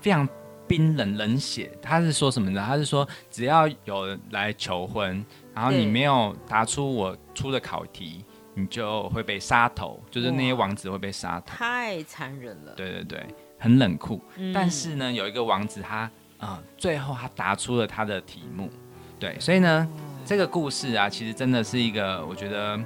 [0.00, 0.28] 非常
[0.66, 1.70] 冰冷冷血。
[1.80, 2.62] 她是说什么呢？
[2.66, 11.56] 她是说只要有人来求婚，然后你没有答出我出的考题，你就会被杀头，就是那些王子会被杀头。
[11.56, 12.74] 太残忍了。
[12.74, 13.26] 对对对，
[13.58, 14.22] 很冷酷。
[14.36, 18.70] 嗯但是呢，有一个王子他，呃，最后他答出了他的题目。
[19.18, 19.88] 对，所以呢，
[20.24, 22.78] 这个故事啊，其实真的是一个，我觉得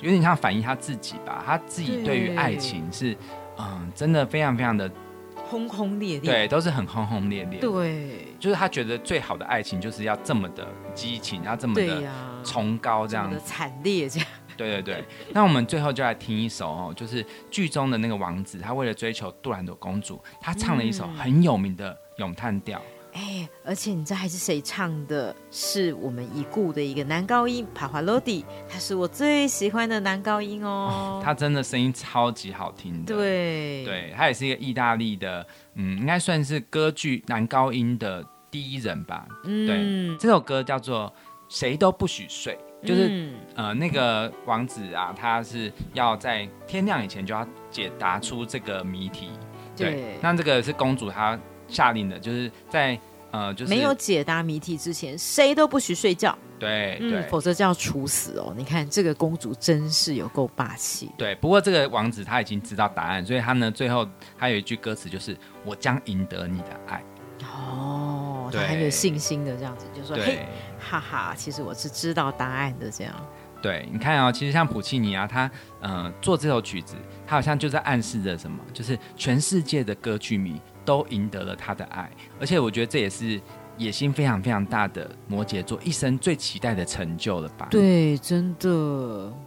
[0.00, 1.42] 有点像反映他自己吧。
[1.46, 3.16] 他自己对于爱情是，
[3.58, 4.90] 嗯、真的非常非常的，
[5.34, 6.30] 轰轰烈烈。
[6.30, 12.02] 对，都是很轰轰烈烈。，对就是他觉得最好的爱情就是要这么的激情，要这么的，
[12.42, 13.38] 崇高这样的。
[13.40, 14.28] 惨烈这样。
[14.56, 22.80] 对对对，那我们最后就来听一首哦，就是剧中的那个王子，他为了追求杜兰朵公主，他唱了一首嗯很有名的咏叹调。
[23.14, 25.34] 哎，而且你知道还是谁唱的？
[25.50, 31.20] 是我们已故的一个男高音帕华罗蒂，他是我最喜欢的男高音哦。
[31.24, 33.14] 他真的声音超级好听的。
[33.14, 39.26] 对对，他也是一个意大利的，嗯，应该算是歌剧男高音的第一人吧。
[39.44, 41.08] 嗯，这首歌叫做
[41.48, 49.30] 《谁都不许睡》，就是、嗯呃，那个王子啊，他是要在天亮以前就要解答出这个谜题。
[49.76, 51.36] 对那这个是公主她
[51.68, 52.98] 下令的，就是在
[53.30, 58.54] 呃，就是没有解答谜题之前，谁都不许睡觉，对对、嗯，否则就要处死哦。
[58.56, 61.10] 你看这个公主真是有够霸气。
[61.18, 61.34] 对。
[61.34, 67.02] 不过这个王子他已经知道答案，所以他呢最后他有一句歌词就是“我将赢得你的爱
[67.42, 70.02] 哦，他很有信心的这样子，就”。
[70.06, 70.46] 说嘿，
[70.78, 73.12] 哈哈，其实我是知道答案的这样。
[73.60, 75.50] 对，你看哦，其实像普契尼啊，他
[75.80, 76.94] 呃做这首曲子，
[77.26, 83.40] 他好像就在暗示着什么，就是全世界的歌剧迷都赢得了他的爱，而且我觉得这也是
[83.76, 88.68] 野心非常非常大的摩羯座一生最期待的成就了吧？，对，真的，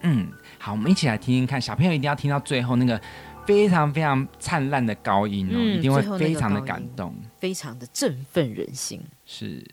[0.01, 2.99] 嗯，好，我们一起来听听看，小朋友一定要听到最后那个
[3.45, 9.01] 非常非常灿烂的高音哦，嗯一定会非常的感动，非常的振奋人心。
[9.25, 9.63] 是。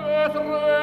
[0.02, 0.79] che tre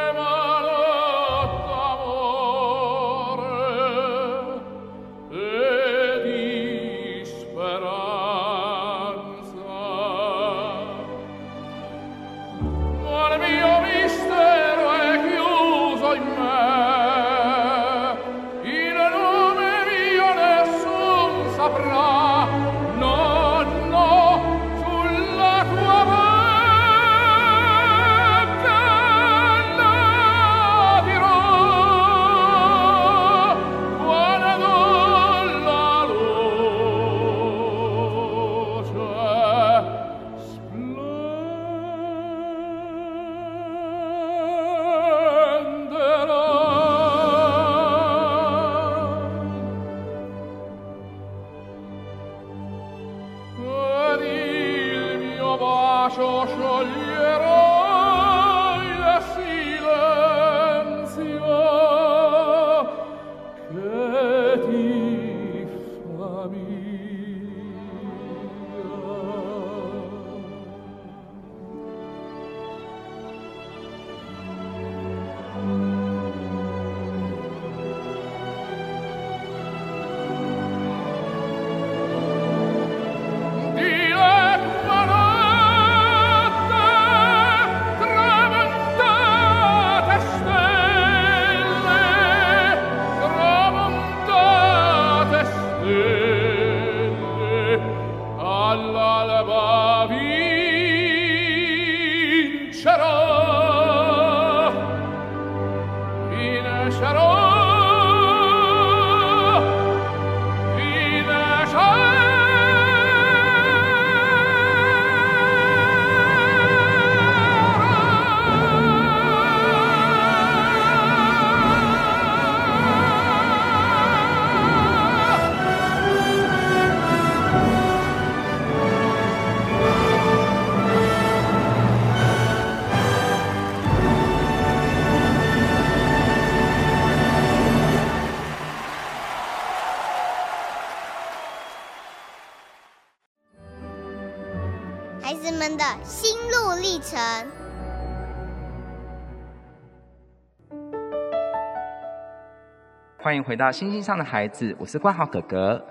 [153.28, 155.86] 欢迎回到星星上的孩子，我是冠豪哥哥。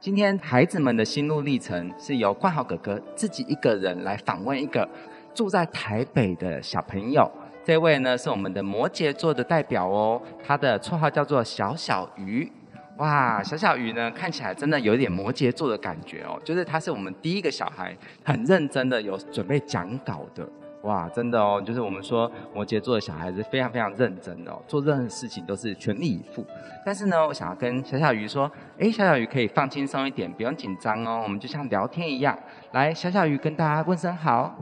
[0.00, 4.88] 今天孩子们的心路历程是由冠豪哥哥自己一个人来访问一个
[5.34, 7.30] 住在台北的小朋友。
[7.62, 12.50] 这位呢是我们的摩羯座的代表哦，他的绰号叫做小小鱼。
[12.96, 20.48] 哇，小小鱼呢看起来真的有点摩羯座的感觉哦，就是他是我们第一个小孩，很认真的有准备讲稿的。
[20.88, 26.42] 哇，真的哦，就是我们说摩羯座的小孩子非常非常认真的哦，做任何事情都是全力以赴。
[26.82, 32.36] 但是呢，我想要跟小小鱼说，哎，小小鱼可以放轻松一点，不用紧张哦，我们就像聊天一样。
[32.72, 34.56] 来，小小鱼跟大家问声好。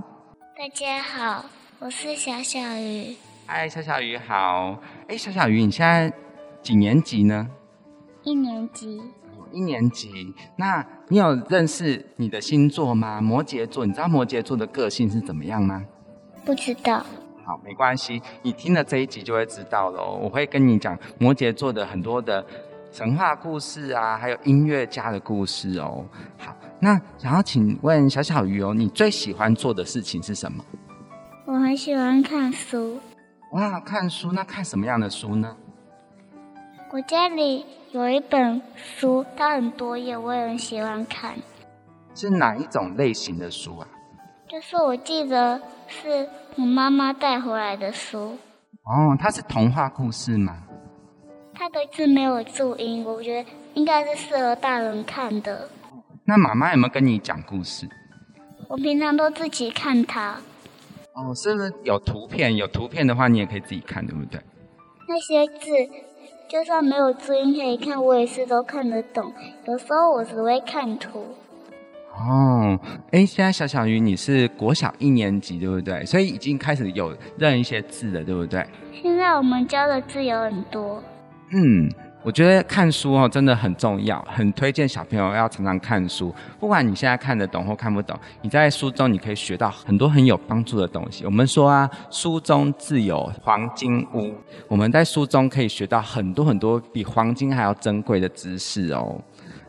[0.59, 1.45] 大家好，
[1.79, 3.14] 我是小小鱼。
[3.47, 4.81] 嗨，小小鱼好。
[5.07, 6.12] 哎，小小鱼，你现在
[6.61, 7.49] 几年级呢？
[8.24, 9.01] 一年级。
[9.53, 10.35] 一年级。
[10.57, 13.20] 那你有认识你的星座吗？
[13.20, 15.85] 摩羯座，你知道摩羯座的个性是怎么样吗？
[16.47, 17.05] 不知道，
[17.44, 20.01] 好，没关系，你听了这一集就会知道了。
[20.01, 22.47] 我会跟你讲摩羯座的很多的
[22.92, 26.07] 神话故事啊，还有音乐家的故事哦。
[26.38, 30.64] 好，那想要请问小小鱼哦，你最喜欢做的事情是什么？
[31.47, 33.01] 我很喜欢看书。
[33.51, 35.57] 哇，看书，那看什么样的书呢？
[36.92, 41.34] 我家里有一本书，它很多页，我也很喜欢看。
[42.14, 43.88] 是哪一种类型的书啊？
[44.57, 48.38] 就是我记得是我妈妈带回来的书。
[48.84, 50.62] 哦，它是童话故事吗？
[51.52, 55.68] 它的字没有注音，我觉得应该是适合大人看的。
[56.24, 57.86] 那妈妈有没有跟你讲故事？
[58.68, 60.38] 我平常都自己看它。
[61.12, 62.57] 哦，是不是有图片？
[62.57, 64.40] 有图片的话，你也可以自己看，对不对？
[65.07, 65.68] 那些字
[66.48, 69.34] 就算没有注音可以看，我也是都看得懂。
[69.66, 71.26] 有时候我只会看图。
[72.19, 72.79] 哦，
[73.11, 76.05] 哎，现在小小鱼你是国小一年级对不对？
[76.07, 78.67] 所以已经开始有认一些字了，对不对？
[79.03, 81.03] 现在我们教的字有很多。
[81.51, 81.89] 嗯，
[82.23, 86.35] 我觉得看书哦真的很重要，很推荐小朋友要常常看书。
[86.59, 91.27] 不管你现在看得懂或看不懂，你在书中你可以学到很多很有帮助的东西。
[91.27, 94.33] 我们说啊，书中自有黄金屋，
[94.69, 99.21] 我们在书中可以学到很多很多比黄金还要珍贵的知识哦。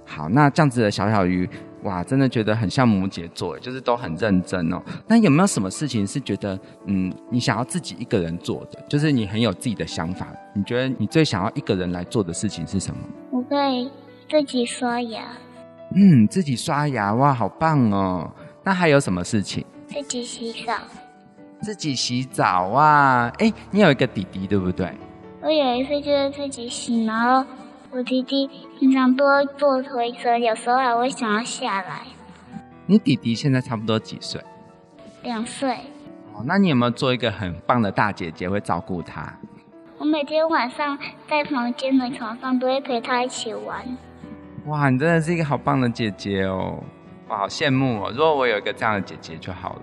[0.05, 1.47] 好，那这样子的小小鱼。
[1.87, 4.81] 哇，真的觉得很像摩羯座，就是都很认真哦。
[5.07, 10.27] 那有没有什么事情是觉得，嗯，你想要自己一个人做的，就是你很有自己的想法？
[10.53, 12.99] 你觉得你最想要一个人来做的事情是什么？
[13.31, 13.89] 我可以
[14.29, 15.21] 自己刷牙。
[15.95, 18.29] 嗯，自己刷牙，哇，好棒哦。
[18.63, 19.65] 那还有什么事情？
[19.87, 20.73] 自己洗澡。
[21.61, 24.91] 自己洗澡啊，哎，你有一个弟弟对不对？
[25.41, 27.49] 我有一次就是自己洗，然后。
[27.89, 32.01] 我弟弟平常都会坐推车，有时候还会想要下来。
[32.85, 34.41] 你弟弟现在差不多几岁？
[35.23, 35.77] 两岁。
[36.33, 39.33] 哦，那你有没有做一个很棒的大姐姐，会照顾他？
[39.97, 43.97] 我每天晚上在房间的床上都会陪他一起玩。
[44.65, 46.83] 哇，你真的是一个好棒的姐姐哦！
[47.27, 48.11] 我，好羡慕哦！
[48.11, 49.81] 如果我有一个这样的姐姐就好了。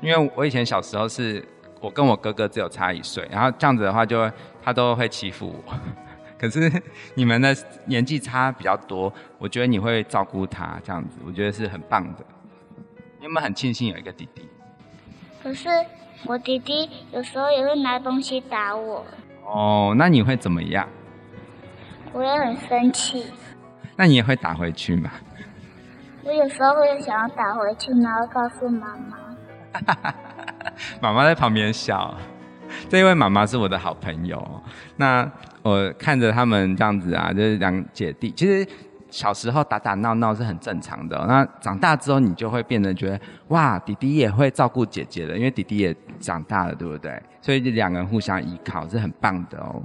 [0.00, 1.44] 因为我以前小时候是
[1.80, 5.74] 我跟我哥哥只有差一岁，然后这样子的话，就会他都会欺负我。
[6.38, 6.70] 可是
[7.14, 7.56] 你们的
[7.86, 12.24] 年纪差比较多，我觉得你会照顾他这样子，我觉得是很棒的。
[13.18, 14.48] 你有没有很庆幸有一个弟弟？
[15.42, 15.68] 可是
[16.24, 19.04] 我弟弟有时候也会拿东西打我。
[19.44, 20.88] 哦，那你会怎么样？
[22.12, 23.32] 我也很生气。
[23.96, 25.10] 那你也会打回去吗？
[26.24, 29.16] 我有时候会想要打回去，然后告诉妈妈。
[31.00, 32.14] 妈妈在旁边笑。
[32.88, 34.42] 这一位妈妈是我的好朋友。
[34.96, 35.30] 那
[35.62, 38.30] 我看着他们这样子啊，就是两姐弟。
[38.32, 38.66] 其实
[39.10, 41.16] 小时候打打闹闹是很正常的。
[41.26, 47.20] 那长大之后，你就会变得觉得，哇，弟弟也会照顾姐姐的，因为弟弟也长大了，对不对？
[47.40, 49.82] 所以两个人互相依靠是很棒的哦。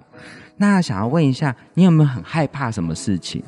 [0.57, 3.43] 那想要问一下，你有没有很害怕什么事情？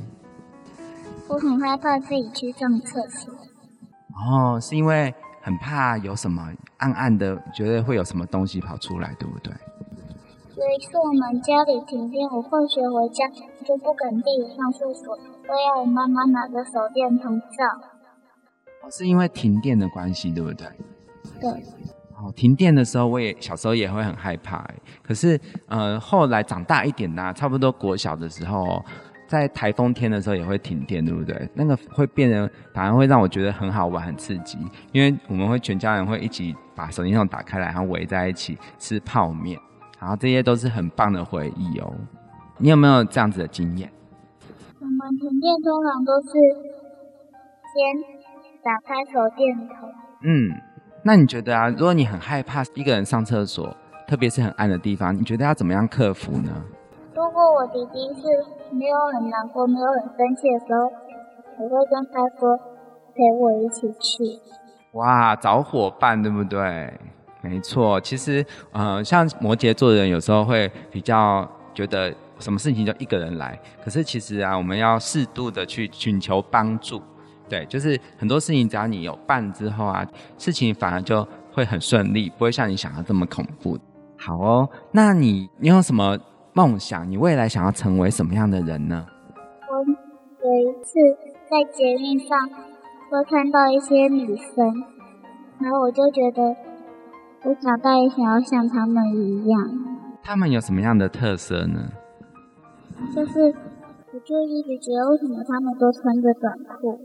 [1.28, 3.34] 我很害怕自己去上厕所。
[4.28, 5.14] 哦，是因为。
[5.44, 9.54] 很怕有什么暗暗的，觉得会有什么东西跑出来，对不对？
[10.56, 13.28] 有一次我们家里停电，我放学回家
[13.66, 17.66] 就不敢自己上厕所，都要我妈妈拿着手电筒照。
[18.84, 20.68] 哦，是因为停电的关系，对不对？
[21.42, 21.50] 对。
[22.16, 24.66] 哦，停电的时候，我也小时候也会很害怕，
[25.02, 25.38] 可是
[25.68, 28.82] 呃，后来长大一点呢，差不多国小的时候。
[29.34, 31.50] 在台风天的时候也会停电，对不对？
[31.56, 34.60] 那个会变得反而会让我觉得很好玩、很刺激，
[34.92, 39.60] 因为我们会全家人会一起把手电筒打开来，然后围在一起吃泡面，
[40.00, 41.92] 然后这些都是很棒的回忆哦。
[42.60, 43.92] 你有没有这样子的经验？
[44.80, 46.30] 我们停电通常都是
[47.74, 47.82] 先
[48.62, 49.90] 打开手电筒，
[50.22, 50.54] 嗯，
[51.04, 53.76] 那你觉得啊，如果你很害怕一个人上厕所，
[54.08, 56.52] 特别是很暗的地方，你觉得要怎么样克服呢？
[57.16, 58.22] 如果我弟弟是
[58.72, 60.92] 没有很难过、没有很生气的时候，
[61.60, 62.58] 我会跟他说
[63.14, 64.40] 陪我一起去。
[64.94, 66.92] 哇，找伙伴对不对？
[67.42, 77.00] 没错，其实呃，像摩羯座的人有时候会比较觉得什么事情就一个人来，可是其实啊，我们要适度的去寻求帮助。
[77.48, 80.04] 对，就是很多事情，只要你有伴之后啊，
[80.38, 83.78] 事情反而就会很顺利，不会像你想的这么恐怖。
[84.18, 86.18] 好哦，那你你有什么
[86.54, 87.10] 梦想？
[87.10, 89.06] 你未来想要成为什么样的人呢？
[89.70, 89.80] 我
[90.48, 91.00] 有一次
[91.50, 92.48] 在捷运上
[93.10, 94.84] 会看到一些女生，
[95.60, 96.56] 然后我就觉得
[97.44, 99.60] 我长大也想要像她们一样。
[100.24, 101.90] 他们有什么样的特色呢？
[103.16, 103.42] 就是
[104.14, 107.00] 我就一直觉得为什么他们都穿着短裤。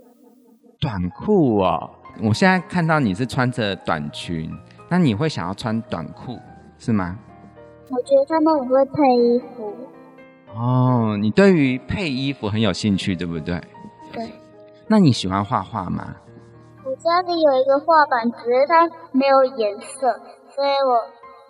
[0.79, 1.91] 短裤哦，
[2.23, 4.51] 我现在看到你是穿着短裙，
[4.91, 6.39] 那你会想要穿短裤
[6.79, 7.19] 是吗？
[7.91, 9.75] 我觉得他们很会配衣服。
[10.55, 13.61] 哦，你对于配衣服很有兴趣，对不对？
[14.13, 14.29] 对。
[14.87, 16.17] 那你喜欢画画吗？
[16.85, 20.19] 我家里有一个画板，只是它没有颜色，
[20.55, 20.99] 所以我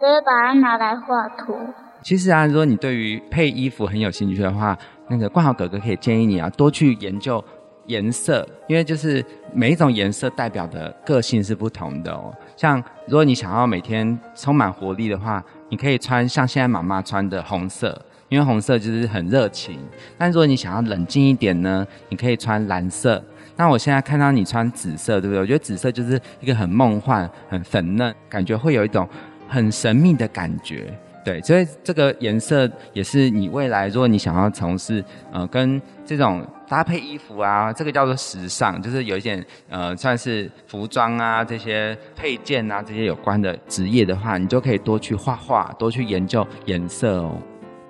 [0.01, 1.57] 就会把它拿来画图。
[2.03, 4.77] 其实啊，如果你对于配衣服很有兴趣的话，
[5.09, 7.43] 那个冠豪哥哥可以建议你啊，多去研究
[7.87, 12.35] 颜色，因为就是每一种颜色代表的个性是不同的哦。
[12.57, 19.79] 像如果你想要每天充满活力的话，你可以穿像现在妈妈穿的红色，因为红色就是很热情。
[20.17, 23.23] 但如果你想要冷静一点呢，你可以穿蓝色。
[23.57, 25.41] 那我现在看到你穿紫色，对不对？
[25.41, 29.09] 我觉得紫色就是一个很梦幻、很粉嫩，感觉会有一种
[29.49, 30.97] 很神秘的感觉。
[31.25, 47.37] 对，所以这个颜色也是你未来，如果你想要从事呃跟这种搭配衣服啊，这个叫做时尚，就是有一点呃算是服装啊这些配件啊这些有关的职业的话，你就可以多去画画，多去研究颜色哦，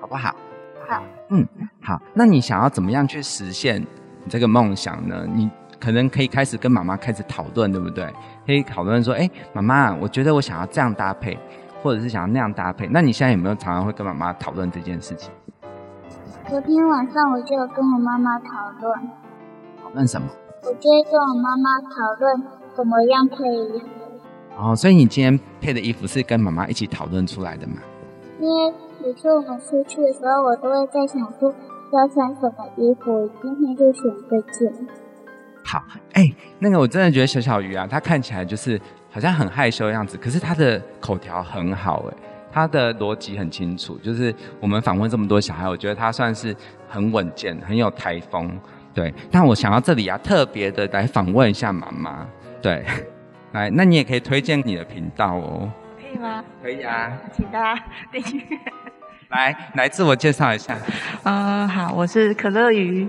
[0.01, 0.35] 好不好？
[0.89, 1.05] 好。
[1.31, 1.47] 嗯，
[1.81, 2.01] 好。
[2.15, 5.25] 那你想要怎么样去实现你这个梦想呢？
[5.33, 5.49] 你
[5.79, 8.05] 可能可以开始跟妈妈开始讨论，对不对？
[8.45, 11.39] 可以讨论说，哎，妈妈，我觉得我想要这样搭配。
[11.83, 15.31] 或者是想要那样搭配，那你现在有没有常常会跟妈妈讨论这件事情？
[16.49, 19.11] 昨天晚上我就有跟我妈妈讨论。
[19.83, 20.27] 讨论什么？
[20.63, 22.43] 我就会跟我妈妈讨论
[22.75, 23.87] 怎么样配衣服。
[24.57, 27.75] 哦，所以你今天配的衣服是跟妈妈一起讨论出来的吗？
[28.41, 28.75] 因为
[29.05, 31.55] 每次我们出去的时候，我都会在想说
[31.93, 34.73] 要穿什么衣服，今天就选这件。
[35.65, 38.81] 好，哎，那个我真的觉得小小鱼啊，它看起来就是。
[39.11, 42.17] 好像很害羞的样子，可是他的口条很好哎，
[42.53, 43.97] 他的逻辑很清楚。
[43.99, 46.55] 就是我们访问这么多小孩，我觉得他算是
[46.89, 48.51] 很稳健，很有台风。
[48.95, 52.27] 对，但我想到这里啊，特别的来访问一下妈妈。
[52.61, 52.85] 对，
[53.53, 55.71] 来，那你也可以推荐你的频道哦。
[55.97, 56.45] 可以吗？
[56.63, 57.83] 可以啊，请大家
[58.13, 58.59] 订阅。
[59.29, 60.77] 来，来自我介绍一下。
[61.23, 63.09] 嗯，好，我是可乐鱼。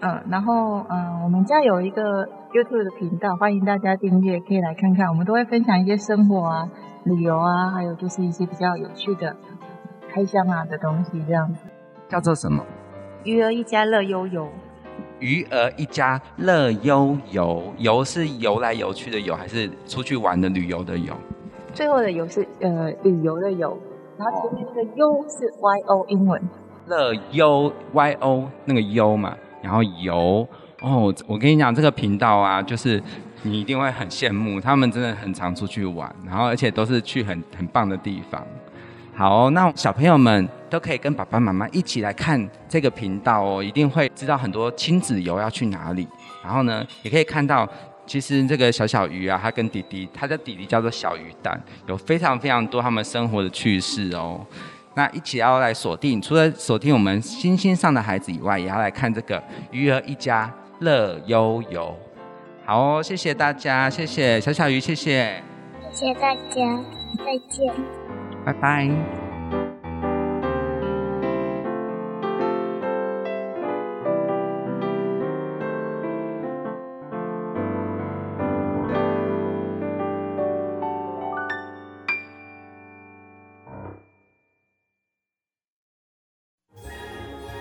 [0.00, 2.26] 嗯，然后嗯，我们家有一个。
[2.56, 5.08] YouTube 的频道，欢迎大家订阅，可以来看看。
[5.08, 6.66] 我们都会分享一些生活啊、
[7.04, 9.36] 旅游啊，还有就是一些比较有趣的
[10.08, 11.66] 开箱啊的东西，这样子。
[12.08, 12.64] 叫做什么？
[13.24, 14.48] 鱼儿一家乐悠游。
[15.20, 21.12] 鱼儿一家乐悠游，游是游来游去的游，还是出去玩的旅游的游？
[21.74, 23.78] 最后的游是呃旅游的游，
[24.16, 26.42] 然后前面那个悠是 Y O 英文。
[26.86, 30.48] 乐悠 Y O 那个悠嘛，然后游。
[30.80, 33.02] 哦，我跟你讲，这个频道啊，就是
[33.42, 38.46] 你一定会很羡慕，他们真的很常出去玩，然后而且都是去很很棒的地方。
[39.14, 46.06] 好，那小朋友们都可以跟爸爸妈妈一起来看这个频道哦，一定会知道很多亲子游要去哪里。
[46.44, 47.66] 然后呢，也可以看到，
[48.06, 54.44] 其实这个小小鱼啊，他跟弟弟，他的弟弟叫做小鱼蛋，有非常非常多他们生活的趣事哦。
[54.92, 60.52] 那一起要来锁定，除了锁定我们星星上的孩子以外，也要来看这个鱼儿一家。
[60.80, 61.96] 乐悠悠，
[62.64, 65.42] 好哦，谢谢大家，谢谢小小鱼，谢谢，
[65.90, 66.84] 谢谢大家，
[67.18, 67.72] 再见，
[68.44, 68.90] 拜拜。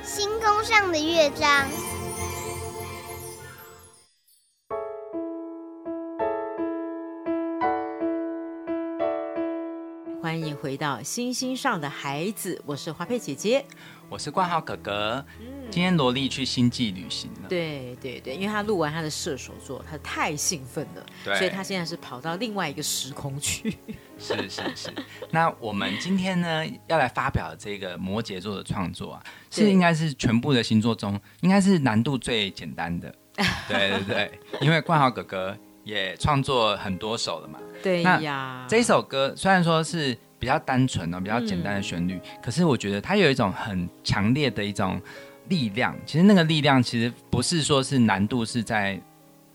[0.04, 1.68] 星空上的乐章。
[10.76, 13.66] 到星星上的孩子，我是华佩姐姐。
[14.08, 15.26] 我是冠浩哥哥。
[15.72, 17.50] 今天萝莉去星际旅行了。
[17.50, 23.78] 对对对，因为他录完他的射手座，他太兴奋了，对所以他现在是跑到另外一个时空去。
[24.20, 24.94] 是是是。
[25.32, 33.14] 那我们今天呢要来发表这个摩羯座的创作啊，是应该是全部的星座中应该是难度最简单的。
[33.68, 37.60] 对对对，因为冠豪哥哥也创作很多首了嘛。
[37.82, 40.16] 对呀，这首歌虽然说是
[40.46, 45.02] 比较单纯哦，比较简单的旋律，可是我觉得它有一种很强烈的一种
[45.50, 45.98] 力量。
[46.06, 49.02] 其实那个力量其实不是说是难度是在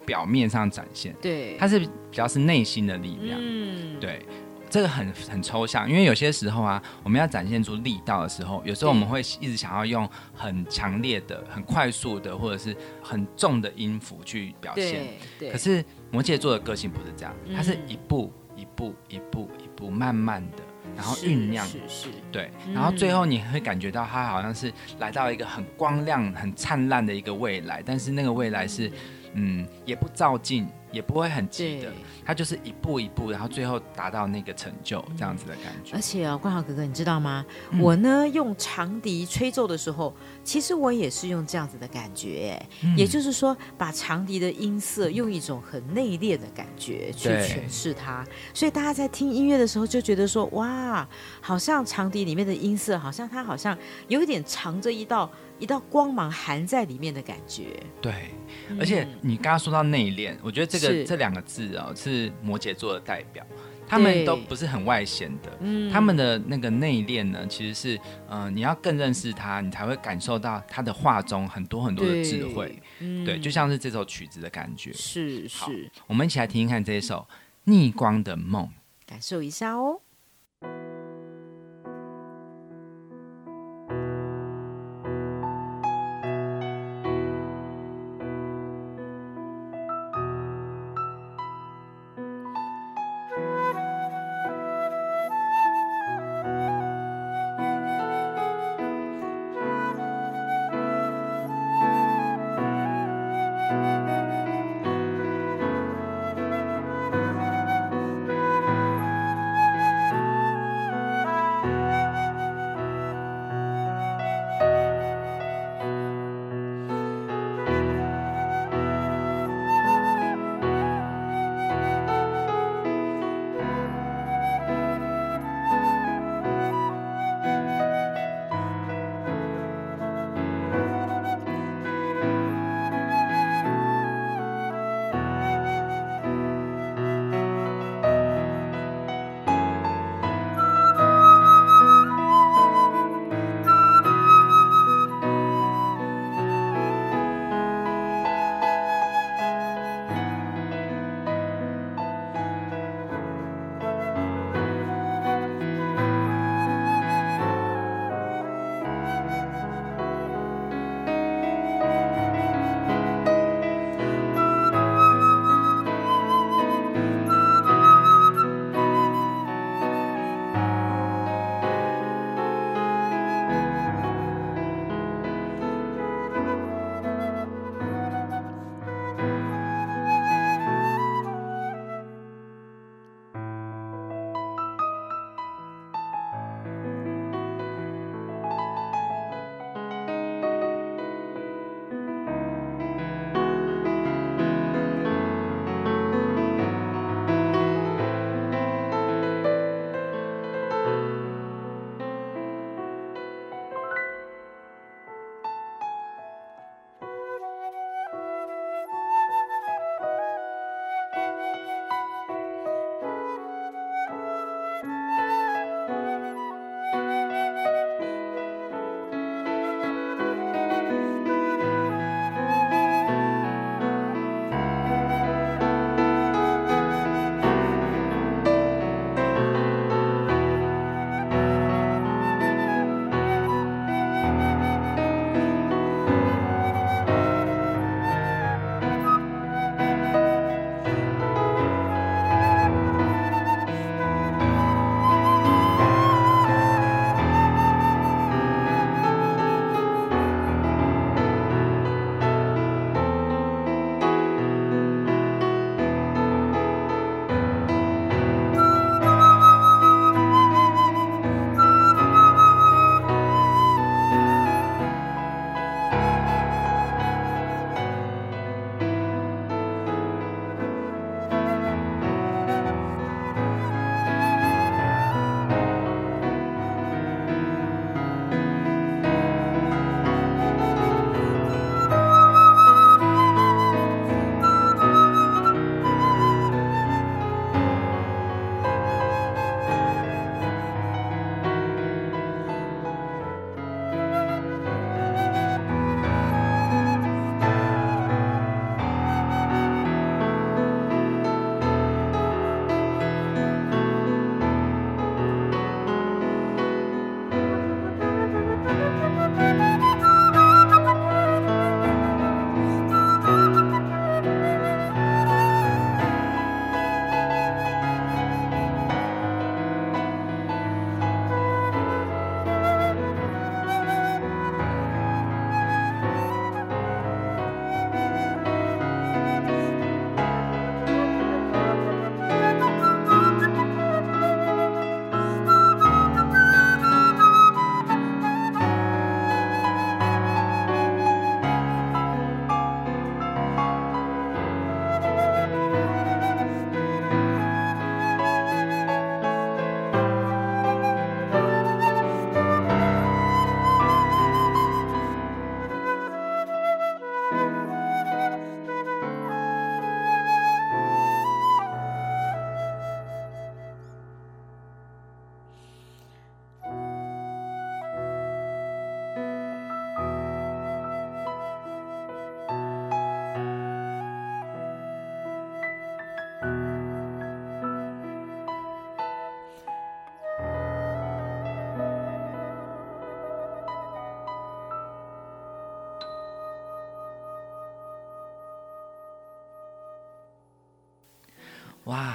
[0.04, 3.38] 表面上展现，对，它是比较是内心的力量。
[3.40, 4.26] 嗯，对，
[4.68, 15.06] 这个很很抽象，因为有些时候啊，我们要展现出力道的时候，有时候我们会一直想要用很强烈的、很快速的，或者是很重的音符去表现。
[15.38, 20.62] 对对，可是摩羯座的个性不是这样，它是嗯一步一步一步一步慢慢的，
[20.96, 21.66] 然后酝酿。
[21.66, 28.90] 是是，对，嗯然后最后你会感觉到它好像是来到一个很光亮、很灿烂的一个未来，但是那个未来是，
[29.34, 31.92] 嗯，也不照进，也不会很急的
[32.24, 35.94] 他，就是一步一步，然后最后达到那个成就这样子的感觉。
[35.94, 36.00] 而。
[36.00, 37.44] 且啊，冠豪哥哥，你知道吗？
[37.70, 37.80] 嗯。
[37.80, 40.12] 我呢用长笛吹奏的时候，
[40.42, 42.60] 其实我也是用这样子的感觉，
[42.96, 51.08] 也就是说，把长笛的音色用一种很内敛的感觉去诠释它，所以大家在听音乐的时候就觉得说，哇，
[51.40, 53.76] 好像长笛里面的音色，好像它好像
[54.08, 55.30] 有一点藏着一道
[55.60, 57.80] 一道光芒含在里面的感觉。
[58.00, 58.30] 对，
[58.78, 63.46] 而且你刚刚说到内敛，我觉得这个这两个字哦是摩羯座的代表，
[63.86, 67.96] 他们都不是很外显的，嗯他们的那个内敛呢，其实是
[68.28, 74.92] 嗯、呃你要更认识他，你才会感受到他的话中很多很多的智慧，嗯对，就像是这首曲子的感觉。
[74.92, 77.26] 是是，我们一起来听听看这一首
[77.64, 78.64] 《逆光的梦》。
[79.06, 80.00] 感受一下哦。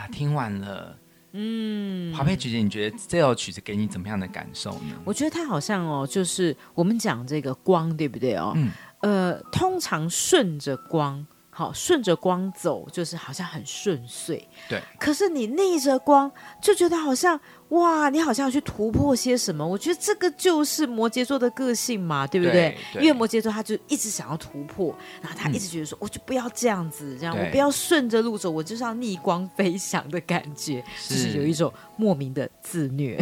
[0.05, 0.95] 哇，听完了，
[1.31, 4.95] 嗯，华佩姐姐，你觉得这首曲子给你怎么样的感受呢？
[5.03, 8.53] 我觉得它好像哦，就是我们讲这个光，对不对哦？
[8.55, 11.25] 嗯呃，通常顺着光，
[11.57, 14.45] 好顺着光走，就是好像很顺遂。
[14.67, 14.81] 对。
[14.99, 16.29] 可是你逆着光，
[16.61, 17.39] 就觉得好像
[17.69, 19.65] 哇，你好像要去突破些什么。
[19.65, 22.51] 我觉得这个就是摩羯座的个性嘛，对不对？
[22.51, 33.17] 对对因为摩羯座他就一直想要突破，然后他一直觉得说，我就不要这样子，这样我不要顺着路走，我就是要逆光飞翔的感觉，就是有一种莫名的自虐。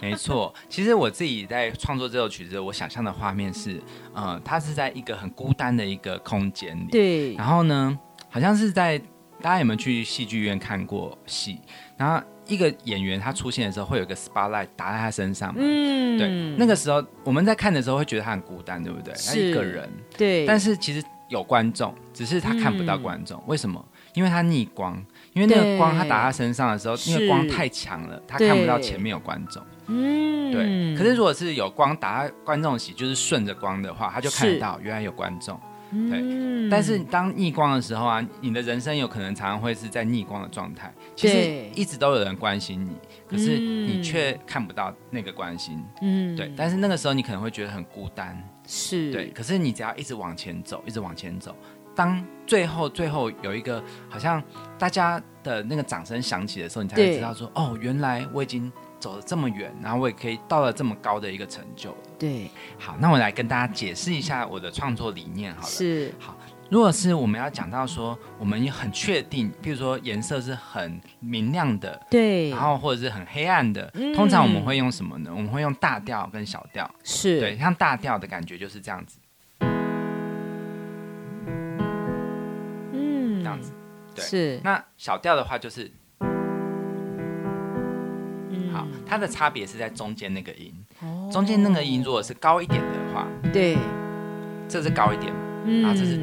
[0.00, 3.80] 没错，其实我自己在创作这首曲子，我想象的画面是，
[4.12, 8.98] 呃，它是在一个很孤单的一个空间里，对，然后呢，好像是在
[9.40, 11.58] 大家有没有去戏剧院看过戏？
[11.96, 15.60] 然后一个演员他出现的时候，会有一个 spotlight 打在他身上嘛？
[15.62, 19.12] 嗯对，那个时候我们在看的时候会觉得他很孤单，对不对？
[19.14, 23.84] 他是一个人，对，但是其实有观众，只是他看不到观众，为什么？
[24.14, 24.96] 因为他逆光，
[25.34, 29.62] 因为那个光他打他身上的时候，是那个光太强了，他看不到前面有观众。
[29.86, 30.52] 嗯。
[30.52, 35.58] 对，可是如果是有光打在观众席，就是顺着光的话，他就看得到原来有观众。
[35.88, 42.96] 对，嗯但是当逆光的时候啊，你的人生有可能常常会是在逆光的状态，其实一直都有人关心你，
[43.28, 43.86] 可是嗯。
[43.86, 45.80] 你却看不到那个关心。
[46.02, 46.34] 嗯。
[46.34, 48.36] 对，但是那个时候你可能会觉得很孤单。
[48.66, 49.12] 是。
[49.12, 51.54] 对，可是你只要一直往前走，一直往前走，
[51.94, 54.42] 当最后最后有一个好像
[54.76, 61.96] 大家的那个掌声响起的时候，你才会知道说，哦，原来我已经走了这么远，然后我也可以到了这么高的一个成就。
[62.18, 65.68] 对好，那我来跟大家解释一下我的创作理念好了。
[65.68, 66.36] 是好，
[66.70, 75.30] 如果是我们要讲到说，我们也很确定，比如说颜色是很明亮的，对，然后或者是很黑暗的，嗯通常我们会用什么呢？
[75.30, 76.90] 我们会用大调跟小调。
[77.04, 79.18] 是对，像大调的感觉就是这样子，
[82.92, 83.72] 嗯这样子。
[84.14, 85.92] 对是那小调的话就是，嗯
[88.76, 91.30] 好，它的差别是在中间那个音，哦。
[91.32, 93.76] 中间那个音如果是高一点的话，对，
[94.68, 95.82] 这是高一点嘛，嗯。
[95.82, 96.20] 然后这是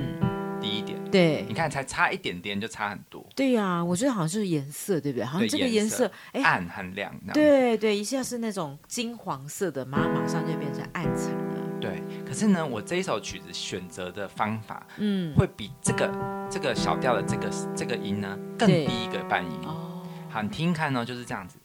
[0.61, 1.43] 低一点，对。
[1.47, 5.25] 你看才差一点点就差很多，对呀，我觉得好像是颜色，对不对？
[5.25, 11.53] 好像这个颜色，哎，暗很亮，对对，一下是那种金黄色的，马马上就变成暗沉了。
[11.81, 12.01] 对。
[12.25, 19.51] 可是呢，我这一首曲子选择的方法嗯，会比这个这个小调的这个这个音呢更低一个半音。
[19.65, 21.57] 哦，好，你听听看哦，就是这样子。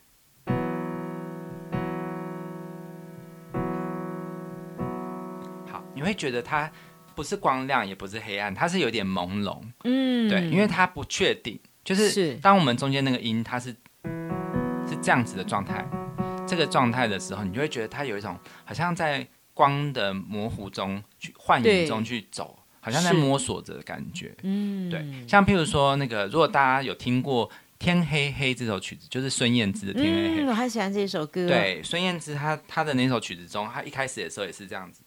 [5.99, 6.71] 你会觉得它
[7.17, 9.61] 不是光亮，也不是黑暗，它是有点朦胧。
[9.83, 13.71] 嗯，对，因为它不确定，就是是当我们中间那个音它是
[14.87, 15.85] 是这样子的状态，
[16.47, 24.33] 这个状态的时候，你就会觉得它有一种好像在光的模糊中去幻影中去走，好像在摸索着的感觉。
[24.45, 27.49] 嗯，对，像譬如说那个，如果大家有听过
[27.81, 30.47] 《天黑黑》这首曲子，就是孙燕姿的《天黑黑嗯，》。
[30.49, 35.03] 我很喜欢这首歌。，对，孙燕姿她她的那首曲子中，她一开始的时候也是这样子，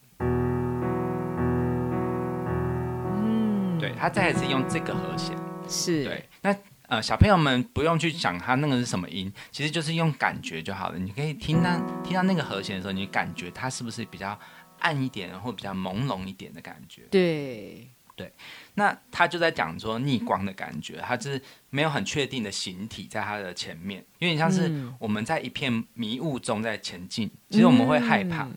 [3.81, 5.35] 对，他再一次用这个和弦，
[5.67, 6.55] 是，对，那
[6.87, 10.99] 呃小朋友们不用去想它那个是什么音，其实就是用感觉就好了。
[10.99, 14.39] 你可以听到听到那个和弦的时候，你感觉它是不是比较
[14.81, 17.01] 暗一点，或比较朦胧一点的感觉？
[17.09, 18.31] 对对，
[18.75, 28.43] 那他就在讲说逆光的感觉，它是没有很确定的形体在它的前面，有点像是嗯我们在一片迷雾中在前进，其实我们会害怕。
[28.43, 28.55] 嗯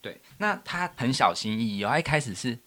[0.00, 2.58] 对，那他很小心翼翼哦，他一开始是。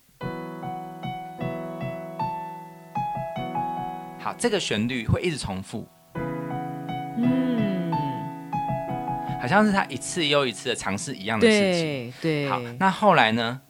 [4.28, 5.88] 好，这个旋律会一直重复，
[7.15, 7.89] 嗯，
[9.39, 12.13] 好像是他一次又一次的尝试一样的事情。
[12.21, 13.61] 对对，好，那后来呢？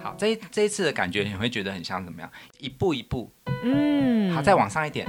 [0.00, 2.30] 好，这一这一次的感觉，你会觉得很像怎么样？
[2.58, 3.32] 一步一步，
[3.64, 5.04] 嗯，好，再往上一点，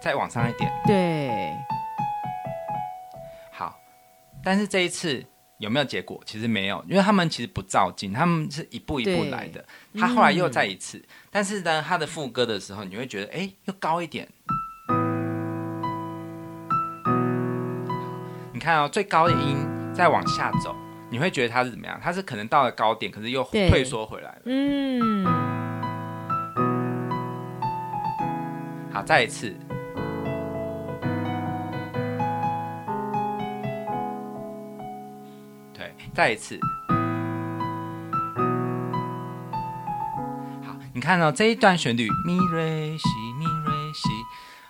[0.00, 1.52] 再往上一点，对，
[3.52, 3.78] 好。
[4.42, 5.22] 但是这一次
[5.58, 6.20] 有没有结果？
[6.24, 9.64] 其实没有，因为他们其实不照进，他们是一步一步来的。
[9.98, 14.28] 他后来又再一次，但是呢，他的副歌的时候，你会觉得，哎，又高一点。
[18.52, 19.56] 你看哦，最高的音
[19.92, 20.74] 再往下走，
[21.10, 22.00] 你会觉得它是怎么样？
[22.02, 24.42] 它是可能到了高点，可是又退缩回来了。
[24.44, 25.24] 嗯，
[28.92, 29.54] 好，再一次。
[36.18, 36.58] 再一次。
[40.66, 43.08] 好你看到这一段旋律咪瑞西
[43.38, 44.08] 咪瑞西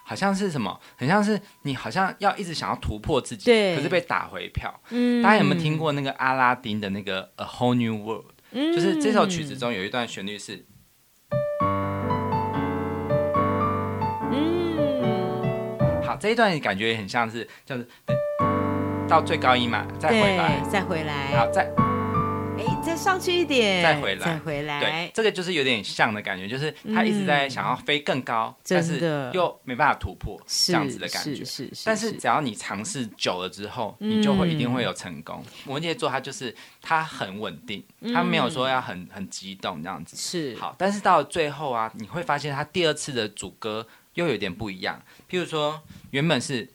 [0.05, 0.79] 好像是什么？
[0.95, 4.79] 很像是你好像要一直想要突破自己可是被打回票。
[5.23, 10.67] 大家有没有听过那个阿拉丁的那个 a whole new world 就是这首曲子中有一段旋律是
[16.05, 17.87] 好这一段感觉也很像是叫做
[19.09, 21.63] 到最高音嘛，再回来，再回来，好再。
[22.59, 24.27] 哎，再上去一点，再回来。
[24.27, 24.81] 再回来。
[24.81, 31.37] 对，，这个就是有点像的感觉，就是他一直在想要飞更高，但是又没办法突破是这样子的感觉。
[31.37, 35.43] 是是是，但是只要你尝试久了之后，你就会嗯一定会有成功。
[35.65, 38.13] 摩羯座他就是他很稳定，嗯。
[38.13, 40.17] 他没有说要很很激动这样子。
[40.17, 40.55] 是。
[40.57, 45.01] 好，但是到了最后啊，你会发现他第二次的主歌又有点不一样。
[45.31, 45.81] 譬如说，
[46.11, 46.69] 原本是，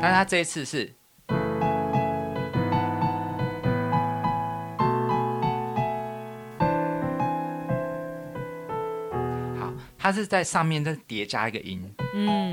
[0.00, 0.94] 但是他这一次是，
[9.58, 11.92] 好，他是在上面再叠加一个音。
[12.14, 12.52] 嗯，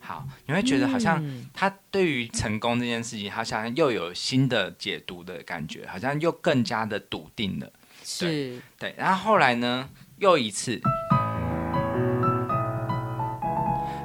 [0.00, 7.70] 好，你会觉得好像嗯他对于成功这件事情，好像又有新的解读的感觉，好像又更加的笃定了。
[8.02, 10.80] 是对，然后后来呢，又一次，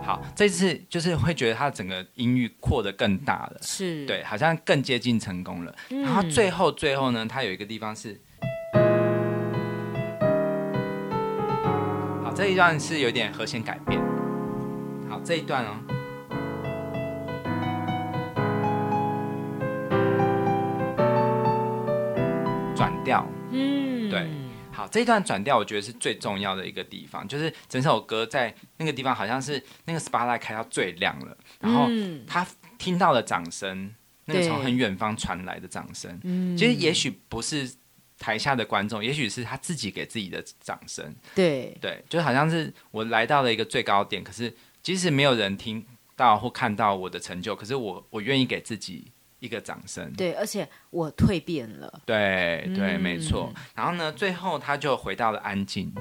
[0.06, 5.76] 好，这次就是会觉得他整个音域扩得更大了，是，对，好像更接近成功了。
[5.90, 8.22] 然后嗯最后最后呢，他有一个地方是，
[12.24, 14.00] 好，这一段是有点和弦改变。
[15.10, 15.76] 好，这一段哦。
[22.76, 24.30] 转调，嗯，对
[24.86, 32.46] 好，这一段转调我觉得是最重要的一个地方，就是整首歌在那个地方好像是那个 spotlight 开到最亮了，然后嗯他
[32.78, 33.94] 听到了掌声，
[34.26, 37.70] 那个从很远方传来的掌声，嗯其实也许不是
[38.20, 53.02] 台下的观众，也许是他自己给自己的掌声，对对，就好像是我来到了一个最高点，可是即使没有人听到或看到我的成就，可是我我愿意给自己一个掌声，对，而且我蜕变了，对对，嗯。
[53.02, 53.54] 没错。
[53.76, 55.94] 然后呢，最后他就回到了安静。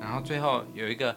[0.00, 1.16] 然后最后有一个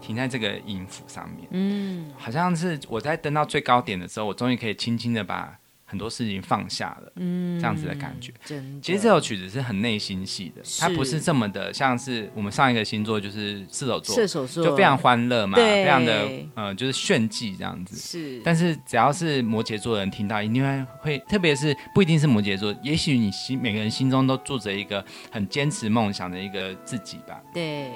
[0.00, 5.58] 停在这个音符上面，嗯，好像是我在登到最高点的时候，我终于可以轻轻的把
[5.90, 8.32] 很多事情放下了，嗯这样子的感觉。
[8.80, 17.96] 其实这首曲子是很内心戏的，它不是这么的像是我们上一个星座就是射手座，射手座就非常欢乐嘛，非常的呃就是炫技这样子。
[17.96, 27.40] 是，但是只要是摩羯座的人听到，一定会会，特别是不一定是摩羯座，也许你心每个人心中都住着一个很坚持梦想的一个自己吧。
[27.52, 27.90] 对，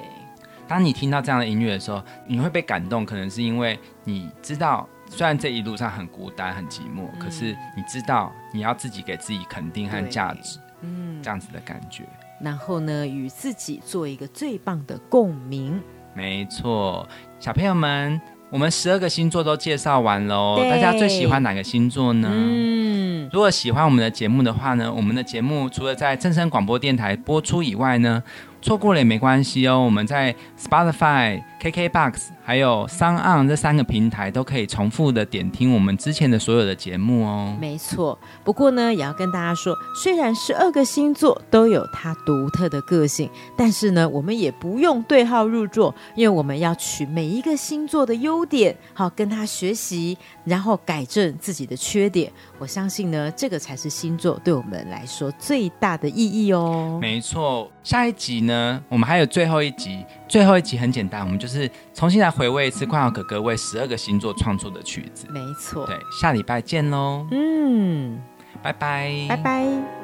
[0.66, 11.22] 当你听到这样的音乐的时候，你会被感动，可能是因为你知道，虽然这一路上很孤单、很寂寞，可是你知道你要自己给自己肯定和价值，嗯。
[11.22, 12.04] 这，样子的感觉。
[12.40, 15.80] 然后呢，与自己做一个最棒的共鸣，
[16.14, 22.28] 没错，小朋友们，我们十二个星座都介绍完喽，大家最喜欢哪个星座呢？
[22.30, 28.22] 嗯，如果喜欢我们的节目的话呢，我们的节目除了在正声广播电台播出以外呢，
[28.64, 29.78] 错过了也没关系哦。
[29.78, 37.54] 我们在 Spotify、KKBox 还有 s o n On 这三个平台都可以重复的点听我们之前的所有的节目哦。
[37.60, 38.18] 没错。
[38.42, 52.32] 不过呢，也要跟大家说，虽然十二个星座都有它独特的个性，但是呢，我们也不用对号入座，因为我们要取每一个星座的优点，好跟他学习，然后改正自己的缺点。
[52.58, 56.98] 我相信呢，这个才是星座对我们来说最大的意义哦。
[56.98, 65.26] 没错，下一集呢，我们还有最后一集，最后一集很简单，我们就是重新来回味一次冠豪哥哥为十二个星座创作的曲子。
[65.30, 68.20] 没错，对，下礼拜见喽，嗯，
[68.62, 70.03] 拜拜，拜拜。